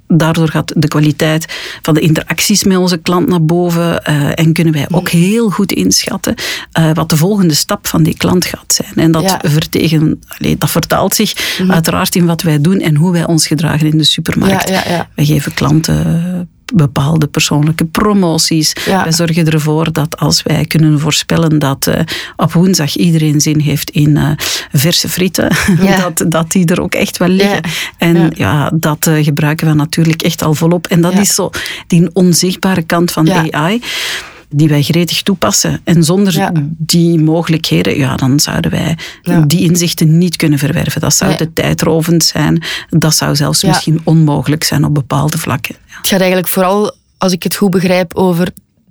daardoor 0.07 0.49
gaat 0.49 0.73
de 0.77 0.89
kwaliteit 0.89 1.47
van 1.83 1.95
de 1.95 2.01
interacties 2.01 2.65
met 2.65 2.77
onze 2.77 2.97
klant 2.99 3.29
naar 3.29 3.45
boven. 3.45 4.05
eh, 4.05 4.31
en 4.35 4.53
kunnen 4.53 4.73
wij 4.73 4.87
ook 4.91 5.13
Mhm. 5.13 5.17
heel 5.17 5.51
goed 5.51 5.73
inschatten 5.73 6.35
eh, 6.73 6.91
wat 6.95 7.11
de 7.11 7.17
volgende 7.17 7.55
stap 7.55 7.87
van 7.87 8.03
die 8.03 8.17
klant 8.17 8.45
gaat 8.45 8.75
zijn. 8.75 8.93
En 8.95 9.13
dat, 9.13 9.23
Ja. 9.23 9.41
vertegen, 9.45 10.21
allee, 10.39 10.57
dat 10.59 10.71
vertaalt 10.71 11.15
zich 11.15 11.59
uiteraard 11.69 12.15
in 12.15 12.27
wat 12.27 12.43
wij 12.43 12.61
doen 12.61 12.81
en 12.81 12.97
hoe 12.97 13.13
wij 13.13 13.27
ons 13.27 13.47
gedragen 13.47 13.87
in 13.87 13.99
de 13.99 14.05
supermarkt. 14.05 14.69
Ja. 14.69 15.09
Wij 15.15 15.25
geven 15.25 15.55
klanten 15.55 16.49
bepaalde 16.75 17.27
persoonlijke 17.27 17.85
promoties. 17.85 18.73
Ja. 18.87 19.03
Wij 19.03 19.13
zorgen 19.13 19.47
ervoor 19.53 19.93
dat 19.93 20.17
als 20.17 20.43
wij 20.43 20.65
kunnen 20.65 21.01
voorspellen 21.01 21.59
dat 21.59 21.87
eh, 21.87 22.01
op 22.37 22.53
woensdag 22.53 22.97
iedereen 22.97 23.41
zin 23.41 23.61
heeft 23.61 23.91
in 23.91 24.17
eh, 24.17 24.31
verse 24.73 25.09
frieten, 25.09 25.57
Ja. 25.83 25.97
dat, 25.97 26.25
dat 26.33 26.51
die 26.53 26.67
er 26.67 26.81
ook 26.81 26.95
echt 26.95 27.17
wel 27.17 27.29
liggen. 27.29 27.61
Ja. 27.63 27.71
En 27.99 28.33
Ja. 28.35 28.71
dat 28.75 29.07
eh, 29.07 29.25
gebruiken 29.25 29.67
we 29.67 29.75
natuurlijk 29.75 30.23
echt 30.23 30.43
al 30.43 30.55
volop. 30.55 30.87
En 30.87 31.01
dat 31.01 31.13
is 31.13 31.35
zo 31.35 31.51
die 31.87 32.11
onzichtbare 32.13 32.83
kant 32.83 33.11
van. 33.11 33.31
AI 33.31 33.83
die 34.51 34.69
wij 34.69 34.83
gretig 34.83 35.23
toepassen. 35.23 35.81
En 35.85 36.05
zonder 36.05 36.33
Ja. 36.35 36.53
die 36.77 37.21
mogelijkheden, 37.21 37.97
ja, 37.99 38.17
dan 38.17 38.41
zouden 38.41 38.71
wij 38.71 38.99
Ja. 39.23 39.41
die 39.41 39.61
inzichten 39.61 40.19
niet 40.19 40.37
kunnen 40.37 40.59
verwerven. 40.59 41.01
Dat 41.01 41.15
zou 41.15 41.31
Nee. 41.31 41.39
te 41.39 41.53
tijdrovend 41.53 42.25
zijn. 42.25 42.63
Dat 42.89 43.15
zou 43.15 43.37
zelfs 43.37 43.63
misschien 43.65 44.01
onmogelijk 44.05 44.65
zijn 44.65 44.85
op 44.85 44.95
bepaalde 44.95 45.39
vlakken. 45.39 45.75
Ja. 45.87 45.95
Het 45.99 46.09
gaat 46.09 46.19
eigenlijk 46.21 46.49
vooral, 46.49 46.93
als 47.19 47.33
ik 47.33 47.43
het 47.43 47.57
goed 47.57 47.71
begrijp, 47.71 48.15
over 48.15 48.49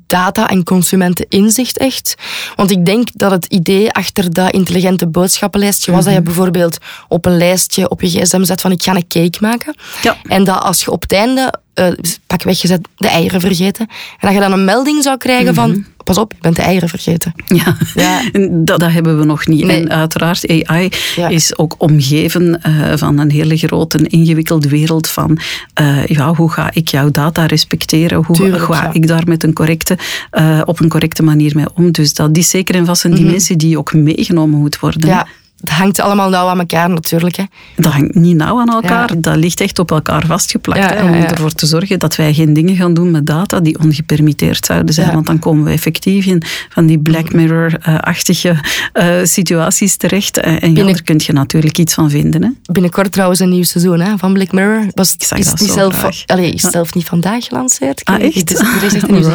data 0.07 0.49
en 0.49 0.63
consumenteninzicht 0.63 1.77
echt. 1.77 2.15
Want 2.55 2.71
ik 2.71 2.85
denk 2.85 3.07
dat 3.13 3.31
het 3.31 3.45
idee 3.45 3.91
achter 3.91 4.33
dat 4.33 4.51
intelligente 4.51 5.07
boodschappenlijstje 5.07 5.91
was 5.91 6.05
dat 6.05 6.13
je 6.13 6.21
bijvoorbeeld 6.21 6.77
op 7.07 7.25
een 7.25 7.37
lijstje 7.37 7.89
op 7.89 8.01
je 8.01 8.09
gsm 8.09 8.43
zet 8.43 8.61
van 8.61 8.71
ik 8.71 8.83
ga 8.83 8.95
een 8.95 9.07
cake 9.07 9.37
maken. 9.39 9.75
Ja. 10.01 10.17
En 10.23 10.43
dat 10.43 10.61
als 10.61 10.83
je 10.83 10.91
op 10.91 11.01
het 11.01 11.13
einde, 11.13 11.53
eh 11.73 11.87
pak 12.27 12.43
weggezet, 12.43 12.87
de 12.95 13.07
eieren 13.07 13.41
vergeten. 13.41 13.87
En 13.89 14.27
dat 14.27 14.33
je 14.33 14.39
dan 14.39 14.51
een 14.51 14.65
melding 14.65 15.03
zou 15.03 15.17
krijgen 15.17 15.53
van 15.53 15.85
pas 16.07 16.17
op, 16.17 16.31
je 16.31 16.37
bent 16.41 16.55
de 16.55 16.61
eieren 16.61 16.89
vergeten. 16.89 17.33
Ja, 17.47 17.77
Ja. 17.95 18.21
Dat, 18.49 18.79
dat 18.79 18.91
hebben 18.91 19.19
we 19.19 19.25
nog 19.25 19.47
niet. 19.47 19.65
Nee. 19.65 19.81
En 19.81 19.89
uiteraard, 19.89 20.65
AI 20.65 20.89
Ja. 21.15 21.27
is 21.27 21.57
ook 21.57 21.75
omgeven 21.77 22.61
eh, 22.61 22.73
van 22.95 23.17
een 23.17 23.31
hele 23.31 23.57
grote, 23.57 23.97
ingewikkelde 24.07 24.69
wereld 24.69 25.09
van 25.09 25.37
eh, 25.73 26.05
ja, 26.05 26.33
hoe 26.33 26.51
ga 26.51 26.69
ik 26.73 26.87
jouw 26.87 27.11
data 27.11 27.45
respecteren? 27.45 28.23
Hoe 28.23 28.35
Tuurlijk, 28.35 28.63
ga 28.63 28.83
ja. 28.83 28.93
ik 28.93 29.07
daar 29.07 29.23
met 29.27 29.43
een 29.43 29.53
correcte, 29.53 29.97
eh, 30.31 30.61
op 30.65 30.79
een 30.79 30.89
correcte 30.89 31.23
manier 31.23 31.51
mee 31.55 31.65
om? 31.73 31.91
Dus 31.91 32.13
dat 32.13 32.37
is 32.37 32.49
zeker 32.49 32.75
en 32.75 32.85
vast 32.85 33.03
een 33.03 33.15
dimensie 33.15 33.55
die 33.55 33.77
ook 33.77 33.93
meegenomen 33.93 34.59
moet 34.59 34.79
worden. 34.79 34.99
Mhm. 35.01 35.09
Ja, 35.09 35.27
het 35.59 35.69
hangt 35.69 35.99
allemaal 35.99 36.29
nauw 36.29 36.47
aan 36.47 36.59
elkaar 36.59 36.89
natuurlijk. 36.89 37.35
Hè. 37.35 37.43
Dat 37.75 37.91
hangt 37.93 38.15
niet 38.15 38.35
nauw 38.35 38.59
aan 38.59 38.69
elkaar. 38.73 39.09
Ja. 39.13 39.19
Dat 39.19 39.35
ligt 39.35 39.61
echt 39.61 39.79
op 39.79 39.91
elkaar 39.91 40.25
vastgeplakt. 40.25 40.79
Ja, 40.79 40.87
hè, 40.87 40.95
ja, 40.95 41.03
om 41.03 41.15
ja. 41.15 41.29
ervoor 41.31 41.51
te 41.51 41.65
zorgen 41.65 41.99
dat 41.99 42.15
wij 42.15 42.33
geen 42.33 42.53
dingen 42.53 42.75
gaan 42.75 42.93
doen 42.93 43.11
met 43.11 43.25
data 43.25 43.59
die 43.59 43.79
ongepermitteerd 43.79 44.65
zouden 44.65 44.93
zijn. 44.93 45.13
Want 45.13 45.25
dan 45.25 45.39
komen 45.39 45.63
we 45.63 45.71
effectief 45.71 46.25
in 46.25 46.41
van 46.69 46.85
die 46.85 46.99
Black 46.99 47.33
Mirror-achtige 47.33 48.55
eh, 48.93 49.07
situaties 49.23 49.95
terecht. 49.95 50.37
Eh, 50.37 50.51
en 50.53 50.59
Binnen- 50.59 50.85
daar 50.93 51.01
kun 51.03 51.21
je 51.25 51.33
natuurlijk 51.33 51.77
iets 51.77 51.93
van 51.93 52.09
vinden. 52.09 52.43
Hè. 52.43 52.49
Binnenkort 52.73 53.11
trouwens 53.11 53.39
een 53.39 53.49
nieuw 53.49 53.63
seizoen 53.63 53.99
hè, 53.99 54.17
van 54.17 54.33
Black 54.33 54.51
Mirror. 54.51 54.85
Was, 54.93 55.13
Ik 55.17 55.23
zag 55.23 55.37
is 55.39 55.45
dat 55.45 55.59
zo 55.59 55.65
zelf, 55.73 56.23
allee, 56.25 56.51
is 56.51 56.61
zelf 56.61 56.93
niet 56.93 57.05
vandaag 57.05 57.45
gelanceerd. 57.45 58.05
Ah, 58.05 58.21
echt? 58.23 58.49
Er 58.59 58.83
is 58.83 58.93
een 59.01 59.13
nieuw. 59.13 59.29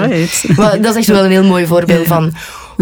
Maar 0.57 0.81
dat 0.81 0.91
is 0.91 0.97
echt 0.97 1.07
wel 1.07 1.25
een 1.25 1.31
heel 1.31 1.45
mooi 1.45 1.67
voorbeeld. 1.67 2.07
Mhm. 2.12 2.21
van 2.21 2.33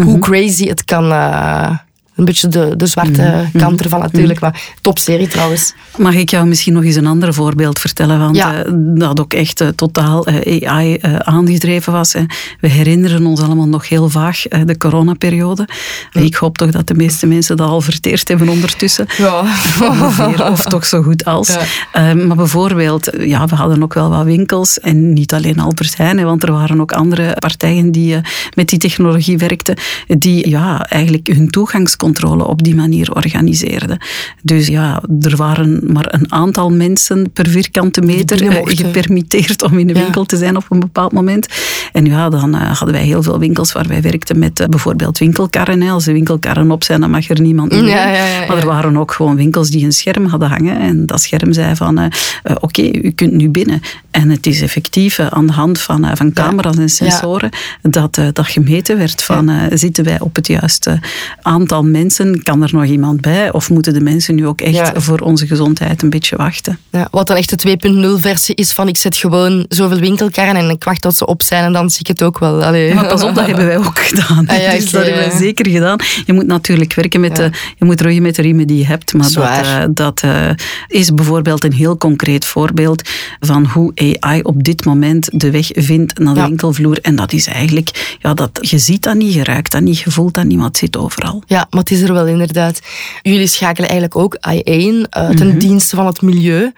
hoe 0.05 0.19
crazy 0.19 0.67
het 0.67 0.85
kan. 0.85 1.11
eh, 1.11 1.69
een 2.15 2.25
beetje 2.25 2.47
de, 2.47 2.73
de 2.77 2.85
zwarte 2.85 3.21
Mhm. 3.21 3.57
kant 3.63 3.81
ervan 3.81 3.99
natuurlijk. 3.99 4.39
Maar 4.39 4.61
topserie 4.81 5.27
trouwens. 5.27 5.73
Mag 5.97 6.13
ik 6.13 6.29
jou 6.29 6.47
misschien 6.47 6.73
nog 6.73 6.83
eens 6.83 6.95
een 6.95 7.05
ander 7.07 7.33
voorbeeld 7.33 7.79
vertellen? 7.79 8.19
Want 8.19 8.35
Ja. 8.35 8.63
eh, 8.63 8.71
dat 8.75 9.19
ook 9.19 9.33
echt 9.33 9.61
eh, 9.61 9.67
totaal 9.67 10.25
eh, 10.25 10.69
AI 10.69 10.99
aangedreven 11.17 11.93
was. 11.93 12.13
Hè. 12.13 12.21
We 12.59 12.67
herinneren 12.67 13.25
ons 13.25 13.41
allemaal 13.41 13.67
nog 13.67 13.89
heel 13.89 14.09
vaag 14.09 14.41
de 14.65 14.77
coronaperiode. 14.77 15.67
Ik 16.11 16.35
hoop 16.35 16.57
toch 16.57 16.71
dat 16.71 16.87
de 16.87 16.93
meeste 16.93 17.25
mensen 17.25 17.57
dat 17.57 17.67
al 17.69 17.81
verteerd 17.81 18.27
hebben 18.27 18.49
ondertussen. 18.49 19.05
Ja. 19.17 19.39
ongeveer, 19.89 20.49
of 20.51 20.63
toch 20.63 20.85
zo 20.85 21.01
goed 21.01 21.25
als. 21.25 21.57
Ja. 21.93 22.13
Maar 22.13 22.35
bijvoorbeeld, 22.35 23.09
ja, 23.19 23.45
we 23.47 23.55
hadden 23.55 23.83
ook 23.83 23.93
wel 23.93 24.09
wat 24.09 24.23
winkels 24.23 24.79
en 24.79 25.13
niet 25.13 25.33
alleen 25.33 25.59
Albert 25.59 25.97
Heijn, 25.97 26.17
hè, 26.17 26.23
want 26.23 26.43
er 26.43 26.51
waren 26.51 26.81
ook 26.81 26.91
andere 26.91 27.35
partijen 27.39 27.91
die 27.91 28.15
met 28.55 28.67
die 28.69 28.79
technologie 28.79 29.37
werkten, 29.37 29.75
die 30.07 30.49
ja, 30.49 30.85
eigenlijk 30.85 31.27
hun 31.27 31.49
toegangscontrole 31.49 32.09
op 32.19 32.63
die 32.63 32.75
manier 32.75 33.11
organiseerden. 33.13 33.97
Dus 34.41 34.67
ja, 34.67 35.01
er 35.21 35.35
waren 35.35 35.79
maar 35.93 36.13
een 36.13 36.31
aantal 36.31 36.69
mensen 36.69 37.31
per 37.31 37.47
vierkante 37.47 38.01
meter 38.01 38.47
eh, 38.47 38.61
gepermitteerd 38.63 39.63
om 39.63 39.77
in 39.77 39.87
de 39.87 39.93
Ja. 39.93 40.01
winkel 40.01 40.25
te 40.25 40.37
zijn 40.37 40.57
op 40.57 40.65
een 40.69 40.79
bepaald 40.79 41.11
moment. 41.11 41.47
En 41.93 42.05
ja, 42.05 42.29
dan 42.29 42.55
eh, 42.55 42.77
hadden 42.77 42.91
wij 42.95 43.05
heel 43.05 43.23
veel 43.23 43.39
winkels 43.39 43.71
waar 43.71 43.87
wij 43.87 44.01
werkten 44.01 44.39
met 44.39 44.59
eh, 44.59 44.67
bijvoorbeeld 44.67 45.17
winkelkarren. 45.17 45.81
Als 45.81 46.05
de 46.05 46.11
winkelkarren 46.11 46.71
op 46.71 46.83
zijn, 46.83 47.01
dan 47.01 47.09
mag 47.09 47.29
er 47.29 47.41
niemand 47.41 47.71
in. 47.71 47.85
Ja, 47.85 48.07
ja, 48.07 48.25
ja, 48.25 48.47
Maar 48.47 48.57
er 48.57 48.65
waren 48.65 48.97
ook 48.97 49.11
gewoon 49.11 49.35
winkels 49.35 49.69
die 49.69 49.85
een 49.85 49.91
scherm 49.91 50.25
hadden 50.25 50.49
hangen. 50.49 50.79
En 50.79 51.05
dat 51.05 51.21
scherm 51.21 51.53
zei 51.53 51.75
van, 51.75 52.11
oké, 52.59 52.81
u 52.81 53.11
kunt 53.11 53.31
nu 53.31 53.49
binnen. 53.49 53.81
En 54.11 54.29
het 54.29 54.45
is 54.45 54.61
effectief 54.61 55.19
aan 55.19 55.47
de 55.47 55.53
hand 55.53 55.79
van, 55.79 56.17
van 56.17 56.33
camera's 56.33 56.77
en 56.77 56.89
sensoren 56.89 57.49
dat, 57.81 58.21
dat 58.33 58.47
gemeten 58.47 58.97
werd 58.97 59.23
van, 59.23 59.51
zitten 59.73 60.03
wij 60.03 60.19
op 60.19 60.35
het 60.35 60.47
juiste 60.47 60.99
aantal 61.41 61.83
mensen? 61.91 62.43
Kan 62.43 62.61
er 62.63 62.69
nog 62.73 62.85
iemand 62.85 63.21
bij? 63.21 63.51
Of 63.51 63.69
moeten 63.69 63.93
de 63.93 64.01
mensen 64.01 64.35
nu 64.35 64.47
ook 64.47 64.61
echt 64.61 64.75
Ja. 64.75 64.93
voor 64.95 65.19
onze 65.19 65.47
gezondheid 65.47 66.01
een 66.01 66.09
beetje 66.09 66.35
wachten? 66.35 66.79
Ja, 66.91 67.07
wat 67.11 67.27
dan 67.27 67.37
echt 67.37 67.49
de 67.49 67.77
2.0 68.15 68.19
versie 68.21 68.55
is 68.55 68.71
van 68.71 68.87
ik 68.87 68.97
zet 68.97 69.15
gewoon 69.17 69.65
zoveel 69.69 69.99
winkelkarren 69.99 70.55
en 70.55 70.69
ik 70.69 70.83
wacht 70.83 71.01
tot 71.01 71.15
ze 71.15 71.25
op 71.25 71.41
zijn 71.43 71.63
en 71.63 71.73
dan 71.73 71.89
zie 71.89 71.99
ik 71.99 72.07
het 72.07 72.23
ook 72.23 72.39
wel. 72.39 72.63
Allee. 72.63 72.93
Maar 72.93 73.07
pas 73.07 73.23
op, 73.23 73.35
dat 73.35 73.45
hebben 73.45 73.65
wij 73.65 73.77
ook 73.77 73.99
gedaan. 73.99 74.47
Ah 74.51 74.57
ja, 74.61 74.71
dus 74.71 74.89
dat 74.91 75.03
hebben 75.05 75.27
wij 75.29 75.37
zeker 75.37 75.67
gedaan. 75.69 75.99
Je 76.25 76.33
moet 76.33 76.45
natuurlijk 76.47 76.93
werken 76.93 77.19
met 77.19 77.35
de, 77.35 77.49
je 77.77 77.85
moet 77.85 78.01
roeien 78.01 78.21
met 78.21 78.35
de 78.35 78.41
riemen 78.41 78.67
die 78.67 78.77
je 78.77 78.85
hebt. 78.85 79.13
Maar 79.13 79.21
dat, 79.23 79.31
Zwaar. 79.31 79.81
eh, 79.81 79.87
dat 79.93 80.21
eh, 80.23 80.49
is 80.87 81.13
bijvoorbeeld 81.13 81.63
een 81.63 81.73
heel 81.73 81.97
concreet 81.97 82.45
voorbeeld 82.45 83.09
van 83.39 83.65
hoe 83.65 83.91
AI 84.19 84.41
op 84.41 84.63
dit 84.63 84.85
moment 84.85 85.29
de 85.33 85.51
weg 85.51 85.67
vindt 85.73 86.19
naar 86.19 86.33
de 86.33 86.41
winkelvloer. 86.41 86.97
En 87.01 87.15
dat 87.15 87.33
is 87.33 87.47
eigenlijk, 87.47 88.17
ja, 88.19 88.33
dat, 88.33 88.49
je 88.61 88.77
ziet 88.77 89.03
dat 89.03 89.15
niet, 89.15 89.33
je 89.33 89.43
ruikt 89.43 89.71
dat 89.71 89.81
niet, 89.81 89.99
je 89.99 90.11
voelt 90.11 90.33
dat 90.33 90.43
niet, 90.45 90.57
maar 90.57 90.67
het 90.67 90.77
zit 90.77 90.97
overal. 90.97 91.43
Ja, 91.45 91.67
maar 91.69 91.80
het 91.81 91.91
is 91.91 92.01
er 92.01 92.13
wel 92.13 92.27
inderdaad. 92.27 92.79
Jullie 93.21 93.47
schakelen 93.47 93.89
eigenlijk 93.89 94.19
ook 94.19 94.37
AI 94.39 94.59
in 94.59 95.07
eh, 95.09 95.29
ten 95.29 95.47
Mhm. 95.47 95.57
dienste 95.57 95.95
van 95.95 96.05
het 96.05 96.21
milieu. 96.21 96.71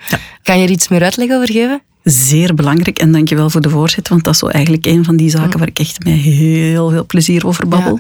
Kan 0.44 0.58
je 0.60 0.64
er 0.66 0.72
iets 0.72 0.88
meer 0.88 1.04
uitleg 1.04 1.32
over 1.32 1.52
geven? 1.52 1.82
Zeer 2.04 2.54
belangrijk 2.54 3.00
en 3.00 3.12
dankjewel 3.12 3.50
voor 3.50 3.62
de 3.62 3.70
voorzet, 3.70 4.08
want 4.08 4.24
dat 4.24 4.34
is 4.34 4.40
zo 4.40 4.48
eigenlijk 4.48 4.86
een 4.86 5.04
van 5.04 5.16
die 5.16 5.30
zaken 5.30 5.60
waar 5.60 5.68
ik 5.68 5.80
echt 5.80 6.04
met 6.04 6.14
heel 6.14 6.90
veel 6.90 7.06
plezier 7.06 7.48
over 7.48 7.68
babbel. 7.68 7.98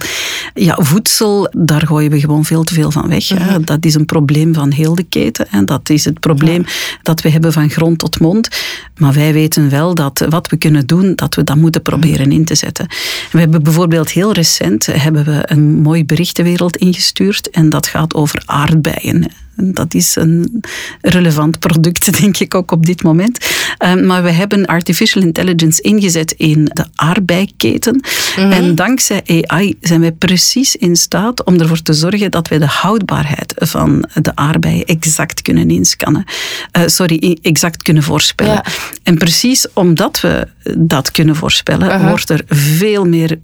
Ja, 0.54 0.78
voedsel, 0.82 1.52
daar 1.52 1.88
gooien 1.88 2.12
we 2.12 2.20
gewoon 2.20 2.46
veel 2.46 2.64
te 2.64 2.74
veel 2.74 2.92
van 2.92 3.10
weg. 3.10 3.28
hè. 3.28 3.60
Dat 3.60 3.86
is 3.86 3.94
een 3.94 4.06
probleem 4.06 4.54
van 4.54 4.72
heel 4.72 4.96
de 4.96 5.04
keten. 5.04 5.48
En 5.52 5.66
dat 5.66 5.90
is 5.90 6.06
het 6.06 6.20
probleem 6.20 6.66
dat 7.02 7.22
we 7.22 7.30
hebben 7.30 7.54
van 7.54 7.70
grond 7.70 8.00
tot 8.00 8.20
mond. 8.20 8.48
Maar 8.98 9.14
wij 9.14 9.34
weten 9.34 9.70
wel 9.70 9.96
dat 9.96 10.26
wat 10.30 10.50
we 10.50 10.58
kunnen 10.58 10.88
doen, 10.88 11.16
dat 11.16 11.36
we 11.36 11.44
dat 11.44 11.56
moeten 11.56 11.82
proberen 11.82 12.32
in 12.32 12.46
te 12.46 12.56
zetten. 12.56 12.88
We 13.32 13.40
hebben 13.40 13.64
bijvoorbeeld 13.64 14.12
heel 14.12 14.32
recent 14.32 14.86
hebben 14.86 15.26
we 15.26 15.42
een 15.46 15.82
mooi 15.82 16.06
bericht 16.06 16.36
de 16.36 16.44
wereld 16.44 16.78
ingestuurd 16.78 17.50
en 17.50 17.70
dat 17.70 17.88
gaat 17.88 18.14
over 18.14 18.42
aardbeien. 18.46 19.32
Dat 19.56 19.94
is 19.94 20.16
een 20.16 20.64
relevant 21.02 21.60
product, 21.60 22.12
denk 22.22 22.38
ik 22.38 22.56
ook 22.56 22.72
op 22.72 22.86
dit 22.86 23.04
moment. 23.04 23.46
Um, 23.86 24.06
maar 24.06 24.24
we 24.24 24.32
hebben 24.32 24.66
artificial 24.66 25.24
intelligence 25.24 25.82
ingezet 25.82 26.32
in 26.32 26.66
de 26.74 26.86
aardbeiketen. 26.96 28.04
En 28.36 28.76
dankzij 28.76 29.22
AI 29.48 29.76
zijn 29.82 30.02
wij 30.02 30.12
precies 30.12 30.76
in 30.76 30.96
staat 30.96 31.44
om 31.44 31.60
ervoor 31.60 31.82
te 31.82 31.94
zorgen 31.94 32.32
dat 32.32 32.48
wij 32.48 32.60
de 32.60 32.68
houdbaarheid 32.68 33.54
van 33.58 34.10
de 34.22 34.36
aardbeien 34.36 34.86
exact 34.86 35.42
kunnen 35.42 35.70
inscannen. 35.70 36.24
Uh, 36.78 36.84
sorry, 36.86 37.38
exact 37.42 37.84
kunnen 37.84 38.04
voorspellen. 38.04 38.54
Ja. 38.54 38.66
En 39.04 39.18
precies 39.18 39.68
omdat 39.74 40.22
we 40.22 40.48
dat 40.78 41.12
kunnen 41.12 41.36
voorspellen, 41.36 41.92
Aha. 41.92 42.10
wordt 42.10 42.30
er 42.30 42.44
veel 42.48 43.06
meer 43.06 43.40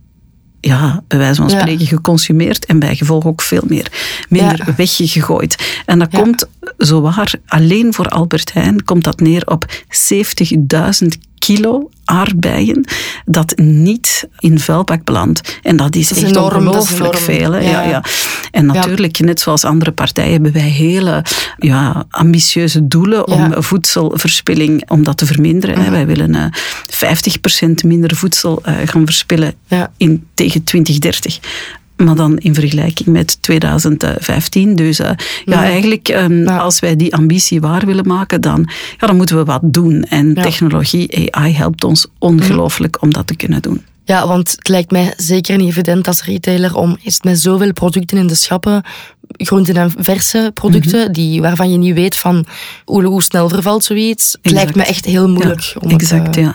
ja, 0.61 1.03
bij 1.07 1.17
wijze 1.17 1.41
van 1.41 1.49
Ja. 1.51 1.59
spreken 1.59 1.87
geconsumeerd 1.87 2.65
en 2.65 2.79
bij 2.79 2.95
gevolg 2.95 3.25
ook 3.25 3.41
veel 3.41 3.63
meer 3.67 3.91
minder 4.29 4.63
Ja. 4.67 4.73
weggegooid. 4.75 5.81
En 5.85 5.99
dat 5.99 6.11
Ja. 6.11 6.21
komt 6.21 6.45
zowaar 6.77 7.33
alleen 7.45 7.93
voor 7.93 8.07
Albert 8.07 8.53
Heijn 8.53 8.83
komt 8.83 9.03
dat 9.03 9.19
neer 9.19 9.47
op 9.47 9.65
70.000 9.89 11.17
kilo 11.39 11.89
aardbeien 12.05 12.85
dat 13.25 13.57
niet 13.57 14.27
in 14.39 14.59
vuilbak 14.59 15.03
belandt. 15.03 15.59
En 15.63 15.77
dat 15.77 15.95
is, 15.95 16.07
Dat 16.07 16.17
is 16.17 16.23
echt 16.23 16.35
enorm, 16.35 16.67
is 16.67 16.75
ongelooflijk 16.75 17.17
veel. 17.17 17.51
Hè? 17.51 17.59
Ja. 17.59 17.69
Ja. 17.69 17.89
Ja, 17.89 18.03
En 18.51 18.65
natuurlijk, 18.65 19.19
net 19.19 19.39
zoals 19.39 19.63
andere 19.65 19.91
partijen, 19.91 20.31
hebben 20.31 20.51
wij 20.51 20.61
hele 20.61 21.23
ja, 21.57 22.05
ambitieuze 22.09 22.87
doelen 22.87 23.27
om. 23.27 23.41
Mhm. 23.41 23.61
voedselverspilling 23.61 24.89
om 24.89 25.03
dat 25.03 25.17
te 25.17 25.25
verminderen. 25.25 25.81
hè. 25.81 25.89
Wij 25.89 26.05
willen 26.05 26.35
eh 26.35 26.45
50% 26.89 27.83
minder 27.85 28.15
voedsel 28.15 28.61
eh, 28.63 28.73
gaan 28.85 29.05
verspillen 29.05 29.53
in, 29.97 30.27
tegen 30.33 30.63
2030. 30.63 31.39
Maar 32.05 32.15
dan 32.15 32.37
in 32.37 32.53
vergelijking 32.53 33.07
met 33.07 33.41
2015. 33.41 34.75
Dus 34.75 34.99
eh, 34.99 35.11
ja, 35.45 35.63
eigenlijk, 35.63 36.07
ehm, 36.07 36.43
Ja. 36.43 36.57
als 36.57 36.79
wij 36.79 36.95
die 36.95 37.15
ambitie 37.15 37.61
waar 37.61 37.85
willen 37.85 38.07
maken, 38.07 38.41
dan, 38.41 38.69
ja, 38.97 39.07
dan 39.07 39.15
moeten 39.15 39.37
we 39.37 39.43
wat 39.43 39.61
doen. 39.63 40.03
En 40.03 40.31
Ja. 40.35 40.41
technologie, 40.41 41.31
AI, 41.35 41.53
helpt 41.53 41.83
ons 41.83 42.07
ongelooflijk 42.17 43.01
om 43.01 43.13
dat 43.13 43.27
te 43.27 43.35
kunnen 43.35 43.61
doen. 43.61 43.81
Ja, 44.05 44.27
want 44.27 44.51
het 44.51 44.67
lijkt 44.67 44.91
mij 44.91 45.13
zeker 45.17 45.57
niet 45.57 45.67
evident 45.69 46.07
als 46.07 46.23
retailer 46.23 46.75
om 46.75 46.97
eerst 47.03 47.23
met 47.23 47.39
zoveel 47.39 47.73
producten 47.73 48.17
in 48.17 48.27
de 48.27 48.35
schappen, 48.35 48.83
groenten 49.37 49.75
en 49.75 49.91
verse 49.97 50.51
producten, 50.53 50.99
Mhm. 51.03 51.11
die, 51.11 51.41
waarvan 51.41 51.71
je 51.71 51.77
niet 51.77 51.93
weet 51.93 52.17
van 52.17 52.45
hoe, 52.85 53.03
hoe 53.03 53.23
snel 53.23 53.49
vervalt 53.49 53.83
zoiets. 53.83 54.37
Het 54.41 54.51
lijkt 54.51 54.75
me 54.75 54.83
echt 54.83 55.05
heel 55.05 55.29
moeilijk. 55.29 55.61
Ja, 55.61 55.73
om 55.79 55.89
het, 55.89 56.01
exact, 56.01 56.35
ja. 56.35 56.53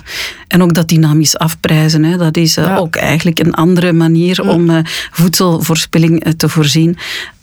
En 0.48 0.62
ook 0.62 0.74
dat 0.74 0.88
dynamisch 0.88 1.38
afprijzen, 1.38 2.04
hè, 2.04 2.16
dat 2.16 2.36
is 2.36 2.56
eh, 2.56 2.64
Ja. 2.64 2.76
ook 2.76 2.96
eigenlijk 2.96 3.38
een 3.38 3.54
andere 3.54 3.92
manier 3.92 4.48
om 4.50 4.70
eh, 4.70 4.78
voedselverspilling 5.10 6.24
eh, 6.24 6.32
te 6.32 6.48
voorzien 6.48 6.96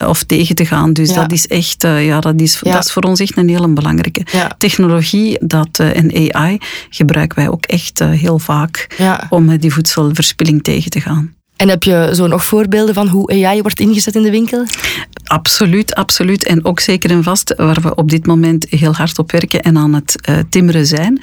of 0.08 0.24
tegen 0.24 0.56
te 0.56 0.66
gaan. 0.66 0.94
Dus 0.94 1.14
dat 1.14 1.32
is 1.32 1.48
echt, 1.48 1.82
ja, 1.82 2.20
dat 2.20 2.40
is, 2.42 2.60
dat 2.64 2.86
is 2.86 2.92
voor 2.92 3.04
ons 3.04 3.20
echt 3.20 3.38
een 3.38 3.50
hele 3.50 3.68
belangrijke. 3.68 4.26
Technologie 4.58 5.38
dat, 5.42 5.80
en 5.80 6.32
AI 6.34 6.58
gebruiken 6.90 7.38
wij 7.38 7.50
ook 7.50 7.66
echt 7.66 8.00
heel 8.00 8.40
vaak 8.40 8.88
om 9.30 9.58
die 9.58 9.74
voedselverspilling 9.74 10.64
tegen 10.64 10.92
te 10.92 11.02
gaan. 11.02 11.34
En 11.62 11.70
heb 11.70 11.84
je 11.84 12.10
zo 12.14 12.28
nog 12.28 12.46
voorbeelden 12.46 12.94
van 12.94 13.08
hoe 13.08 13.46
AI 13.46 13.62
wordt 13.62 13.80
ingezet 13.80 14.16
in 14.16 14.22
de 14.22 14.32
winkel? 14.32 14.66
Absoluut, 15.24 15.96
absoluut. 15.96 16.44
En 16.44 16.66
ook 16.66 16.80
zeker 16.80 17.12
en 17.12 17.24
vast 17.24 17.54
waar 17.58 17.82
we 17.82 17.96
op 17.96 18.10
dit 18.10 18.26
moment 18.26 18.66
heel 18.70 18.94
hard 18.94 19.20
op 19.20 19.32
werken 19.32 19.62
en 19.62 19.78
aan 19.78 19.94
het 19.94 20.22
eh, 20.22 20.38
timmeren 20.50 20.86
zijn. 20.86 21.22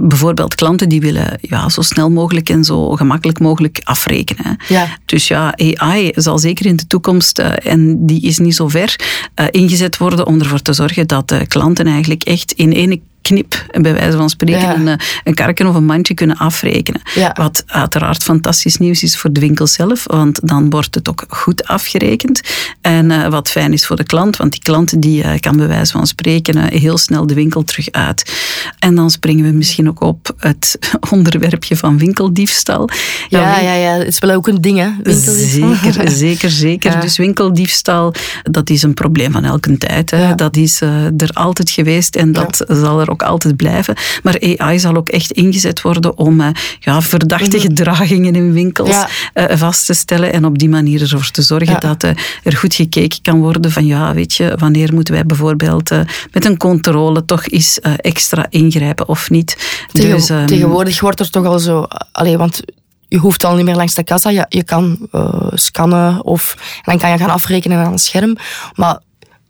Bijvoorbeeld 0.00 0.54
klanten 0.54 0.88
die 0.88 1.00
willen 1.00 1.38
ja, 1.40 1.68
zo 1.68 1.80
snel 1.82 2.10
mogelijk 2.10 2.48
en 2.48 2.64
zo 2.64 2.90
gemakkelijk 2.90 3.38
mogelijk 3.38 3.80
afrekenen. 3.84 4.56
Ja. 4.68 4.98
Dus 5.04 5.28
ja, 5.28 5.54
AI 5.56 6.12
zal 6.14 6.38
zeker 6.38 6.66
in 6.66 6.76
de 6.76 6.86
toekomst, 6.86 7.38
eh, 7.38 7.72
en 7.72 8.06
die 8.06 8.22
is 8.22 8.38
niet 8.38 8.54
zo 8.54 8.68
ver, 8.68 8.96
eh, 9.34 9.46
ingezet 9.50 9.96
worden 9.96 10.26
om 10.26 10.40
ervoor 10.40 10.62
te 10.62 10.72
zorgen 10.72 11.06
dat 11.06 11.30
eh, 11.30 11.40
klanten 11.48 11.86
eigenlijk 11.86 12.22
echt 12.22 12.52
in 12.52 12.72
ene 12.72 13.00
knip, 13.22 13.66
bij 13.80 13.92
wijze 13.92 14.16
van 14.16 14.28
spreken, 14.28 14.60
Ja. 14.60 14.74
een, 14.74 14.88
eh, 14.88 14.94
een 15.24 15.34
karken 15.34 15.66
of 15.66 15.74
een 15.74 15.84
mandje 15.84 16.14
kunnen 16.14 16.36
afrekenen. 16.36 17.00
Ja. 17.14 17.32
Wat 17.38 17.62
uiteraard 17.66 18.22
fantastisch 18.22 18.76
nieuws 18.76 19.02
is 19.02 19.18
voor 19.18 19.32
de 19.32 19.40
winkel 19.40 19.66
zelf, 19.66 20.04
want 20.06 20.48
dan 20.48 20.70
wordt 20.70 20.94
het 20.94 21.08
ook 21.08 21.24
goed 21.28 21.66
afgerekend. 21.66 22.40
En 22.80 23.10
eh, 23.10 23.28
wat 23.28 23.50
fijn 23.50 23.72
is 23.72 23.86
voor 23.86 23.96
de 23.96 24.04
klant, 24.04 24.36
want 24.36 24.52
die 24.52 24.62
klant 24.62 25.02
die, 25.02 25.22
eh, 25.22 25.40
kan 25.40 25.56
bij 25.56 25.68
wijze 25.68 25.92
van 25.92 26.06
spreken 26.06 26.72
heel 26.72 26.98
snel 26.98 27.26
de 27.26 27.34
winkel 27.34 27.64
terug 27.64 27.90
uit. 27.90 28.32
En 28.78 28.94
dan 28.94 29.10
springen 29.10 29.44
we 29.44 29.52
misschien 29.52 29.88
ook 29.88 30.00
op 30.00 30.34
het 30.38 30.78
onderwerpje 31.10 31.76
van 31.76 31.98
winkeldiefstal. 31.98 32.88
Ja, 33.28 33.58
ja, 33.60 33.74
ja, 33.74 33.92
het 33.92 34.06
is 34.06 34.18
wel 34.18 34.30
ook 34.30 34.48
een 34.48 34.60
ding, 34.60 34.78
hè? 34.78 35.12
Zeker, 35.20 36.10
zeker, 36.10 36.50
zeker. 36.50 37.00
Dus 37.00 37.16
winkeldiefstal, 37.16 38.14
dat 38.42 38.70
is 38.70 38.82
een 38.82 38.94
probleem 38.94 39.32
van 39.32 39.44
elke 39.44 39.78
tijd. 39.78 40.10
Hè. 40.10 40.34
Dat 40.34 40.56
is 40.56 40.80
er 40.80 41.30
altijd 41.32 41.70
geweest 41.70 42.16
en 42.16 42.32
dat 42.32 42.64
zal 42.68 43.00
er 43.00 43.07
ook 43.10 43.22
altijd 43.22 43.56
blijven. 43.56 43.94
Maar 44.22 44.56
AI 44.58 44.78
zal 44.78 44.96
ook 44.96 45.08
echt 45.08 45.30
ingezet 45.32 45.80
worden 45.80 46.18
om 46.18 46.40
eh, 46.40 46.48
ja, 46.80 47.02
verdachte 47.02 47.60
gedragingen 47.60 48.34
in 48.34 48.52
winkels 48.52 48.88
Mhm. 48.88 48.98
Ja. 49.34 49.48
eh, 49.48 49.56
vast 49.58 49.86
te 49.86 49.94
stellen 49.94 50.32
en 50.32 50.44
op 50.44 50.58
die 50.58 50.68
manier 50.68 51.00
ervoor 51.02 51.30
te 51.30 51.42
zorgen 51.42 51.72
Ja. 51.72 51.78
dat 51.78 52.02
eh, 52.02 52.10
er 52.42 52.56
goed 52.56 52.74
gekeken 52.74 53.22
kan 53.22 53.40
worden 53.40 53.70
van 53.70 53.86
ja, 53.86 54.14
weet 54.14 54.34
je, 54.34 54.54
wanneer 54.58 54.94
moeten 54.94 55.14
wij 55.14 55.26
bijvoorbeeld 55.26 55.90
met 56.32 56.44
een 56.44 56.56
controle 56.56 57.24
toch 57.24 57.46
eens 57.46 57.78
extra 57.96 58.46
ingrijpen 58.50 59.08
of 59.08 59.30
niet. 59.30 59.56
Tegen- 59.92 60.10
dus, 60.10 60.28
ehm, 60.30 60.46
tegenwoordig 60.46 61.00
wordt 61.00 61.20
er 61.20 61.30
toch 61.30 61.44
al 61.46 61.58
zo... 61.58 61.86
Allee, 62.12 62.36
want 62.38 62.60
je 63.08 63.18
hoeft 63.18 63.44
al 63.44 63.54
niet 63.56 63.64
meer 63.64 63.74
langs 63.76 63.94
de 63.94 64.04
kassa. 64.04 64.30
Je, 64.30 64.46
je 64.48 64.62
kan 64.64 65.08
scannen 65.52 66.24
of 66.24 66.54
en 66.58 66.82
dan 66.84 66.98
kan 66.98 67.10
je 67.10 67.18
gaan 67.18 67.30
afrekenen 67.30 67.78
aan 67.78 67.92
een 67.92 67.98
scherm. 67.98 68.36
Maar 68.74 68.98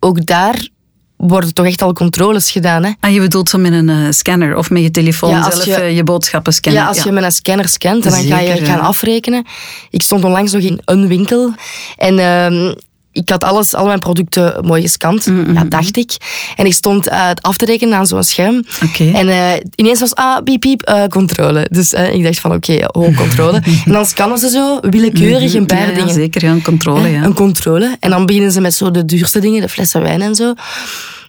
ook 0.00 0.26
daar 0.26 0.68
worden 1.18 1.54
toch 1.54 1.66
echt 1.66 1.83
al 1.83 1.92
controles 1.92 2.50
gedaan. 2.50 2.85
Hè? 2.85 2.90
Ah, 3.00 3.12
je 3.12 3.20
bedoelt 3.20 3.48
zo 3.48 3.59
met 3.59 3.72
een 3.72 3.88
eh, 3.88 3.96
scanner 4.11 4.57
of 4.57 4.70
met 4.70 4.83
je 4.83 4.90
telefoon 4.90 5.31
Ja, 5.31 5.50
zelf 5.50 5.64
je- 5.64 5.74
eh, 5.74 5.96
je 5.96 6.02
boodschappen 6.04 6.52
scannen. 6.52 6.83
Ja, 6.83 6.88
als 6.88 7.02
je 7.02 7.12
met 7.12 7.24
een 7.24 7.33
scanner 7.33 7.68
scant 7.68 8.04
en 8.04 8.11
dan 8.11 8.24
ga 8.24 8.38
je 8.40 8.64
gaan 8.64 8.81
afrekenen. 8.81 9.44
Ik 9.90 10.02
stond 10.02 10.24
onlangs 10.24 10.52
nog 10.52 10.62
in 10.62 10.81
een 10.85 11.07
winkel 11.09 11.54
en 11.96 12.18
ehm, 12.18 12.74
ik 13.18 13.28
had 13.28 13.44
alles, 13.44 13.74
al 13.74 13.87
mijn 13.87 13.98
producten 13.98 14.66
mooi 14.66 14.83
gescand, 14.83 15.26
Mm, 15.26 15.54
ja, 15.54 15.64
dacht 15.64 15.96
ik. 15.96 16.16
En 16.57 16.66
ik 16.66 16.72
stond 16.72 17.11
het 17.11 17.42
af 17.42 17.57
te 17.57 17.64
rekenen 17.64 17.98
aan 17.98 18.07
zo'n 18.07 18.22
scherm. 18.22 18.64
En 18.98 19.28
eh, 19.28 19.52
ineens 19.74 20.00
was, 20.00 20.14
ah, 20.14 20.42
piep, 20.42 20.61
piep, 20.61 20.83
eh, 20.83 21.04
controle. 21.07 21.66
Dus 21.70 21.92
ik 21.92 22.22
dacht 22.22 22.38
van, 22.38 22.52
oké, 22.52 22.85
oh, 22.92 23.16
controle. 23.16 23.62
en 23.87 23.92
dan 23.92 24.07
scannen 24.07 24.38
ze 24.38 24.48
zo 24.48 24.78
willekeurig 24.81 25.54
een 25.54 25.66
paar 25.66 25.78
ja, 25.78 25.87
ja, 25.87 25.94
dingen. 25.94 26.14
zeker, 26.14 26.44
ja, 26.44 26.50
een 26.50 26.62
controle. 26.62 27.09
Ja. 27.09 27.22
Een 27.22 27.35
controle. 27.35 27.96
En 28.00 28.11
dan 28.11 28.26
beginnen 28.26 28.52
ze 28.52 28.61
met 28.61 28.74
zo 28.74 28.90
de 28.90 29.04
duurste 29.04 29.38
dingen, 29.38 29.61
de 29.61 29.68
flessen 29.68 30.02
wijn 30.02 30.22
en 30.22 30.35
zo. 30.35 30.54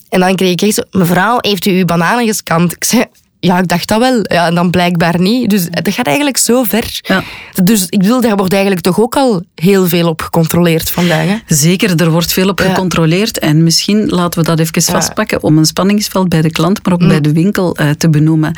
En 0.09 0.19
dan 0.19 0.35
kreeg 0.35 0.51
ik 0.51 0.61
echt 0.61 0.73
zo, 0.73 0.81
mevrouw, 0.91 1.37
heeft 1.41 1.65
u 1.65 1.71
uw 1.71 1.85
bananen 1.85 2.25
gescand? 2.25 2.71
Ik 2.73 2.83
zei, 2.83 3.05
ja, 3.39 3.59
ik 3.59 3.67
dacht 3.67 3.87
dat 3.87 3.99
wel. 3.99 4.19
Ja, 4.23 4.47
en 4.47 4.55
dan 4.55 4.69
blijkbaar 4.69 5.19
niet. 5.19 5.49
Dus 5.49 5.67
dat 5.69 5.93
gaat 5.93 6.05
eigenlijk 6.05 6.37
zo 6.37 6.63
ver. 6.63 6.99
Ja. 7.01 7.23
Dus 7.63 7.85
ik 7.89 7.99
bedoel, 7.99 8.21
daar 8.21 8.35
wordt 8.35 8.51
eigenlijk 8.53 8.81
toch 8.83 8.99
ook 8.99 9.15
al 9.15 9.43
heel 9.55 9.87
veel 9.87 10.07
op 10.09 10.21
gecontroleerd 10.21 10.89
vandaag. 10.91 11.25
Hè? 11.25 11.35
Zeker, 11.47 12.01
er 12.01 12.11
wordt 12.11 12.33
veel 12.33 12.49
op 12.49 12.59
Ja. 12.59 12.65
gecontroleerd. 12.65 13.39
En 13.39 13.63
misschien 13.63 14.07
laten 14.07 14.39
we 14.39 14.45
dat 14.45 14.59
even 14.59 14.81
vastpakken 14.81 15.43
om 15.43 15.57
een 15.57 15.65
spanningsveld 15.65 16.29
bij 16.29 16.41
de 16.41 16.51
klant, 16.51 16.83
maar 16.83 16.93
ook 16.93 17.07
bij 17.07 17.21
de 17.21 17.31
winkel 17.33 17.75
eh, 17.75 17.89
te 17.89 18.09
benoemen. 18.09 18.57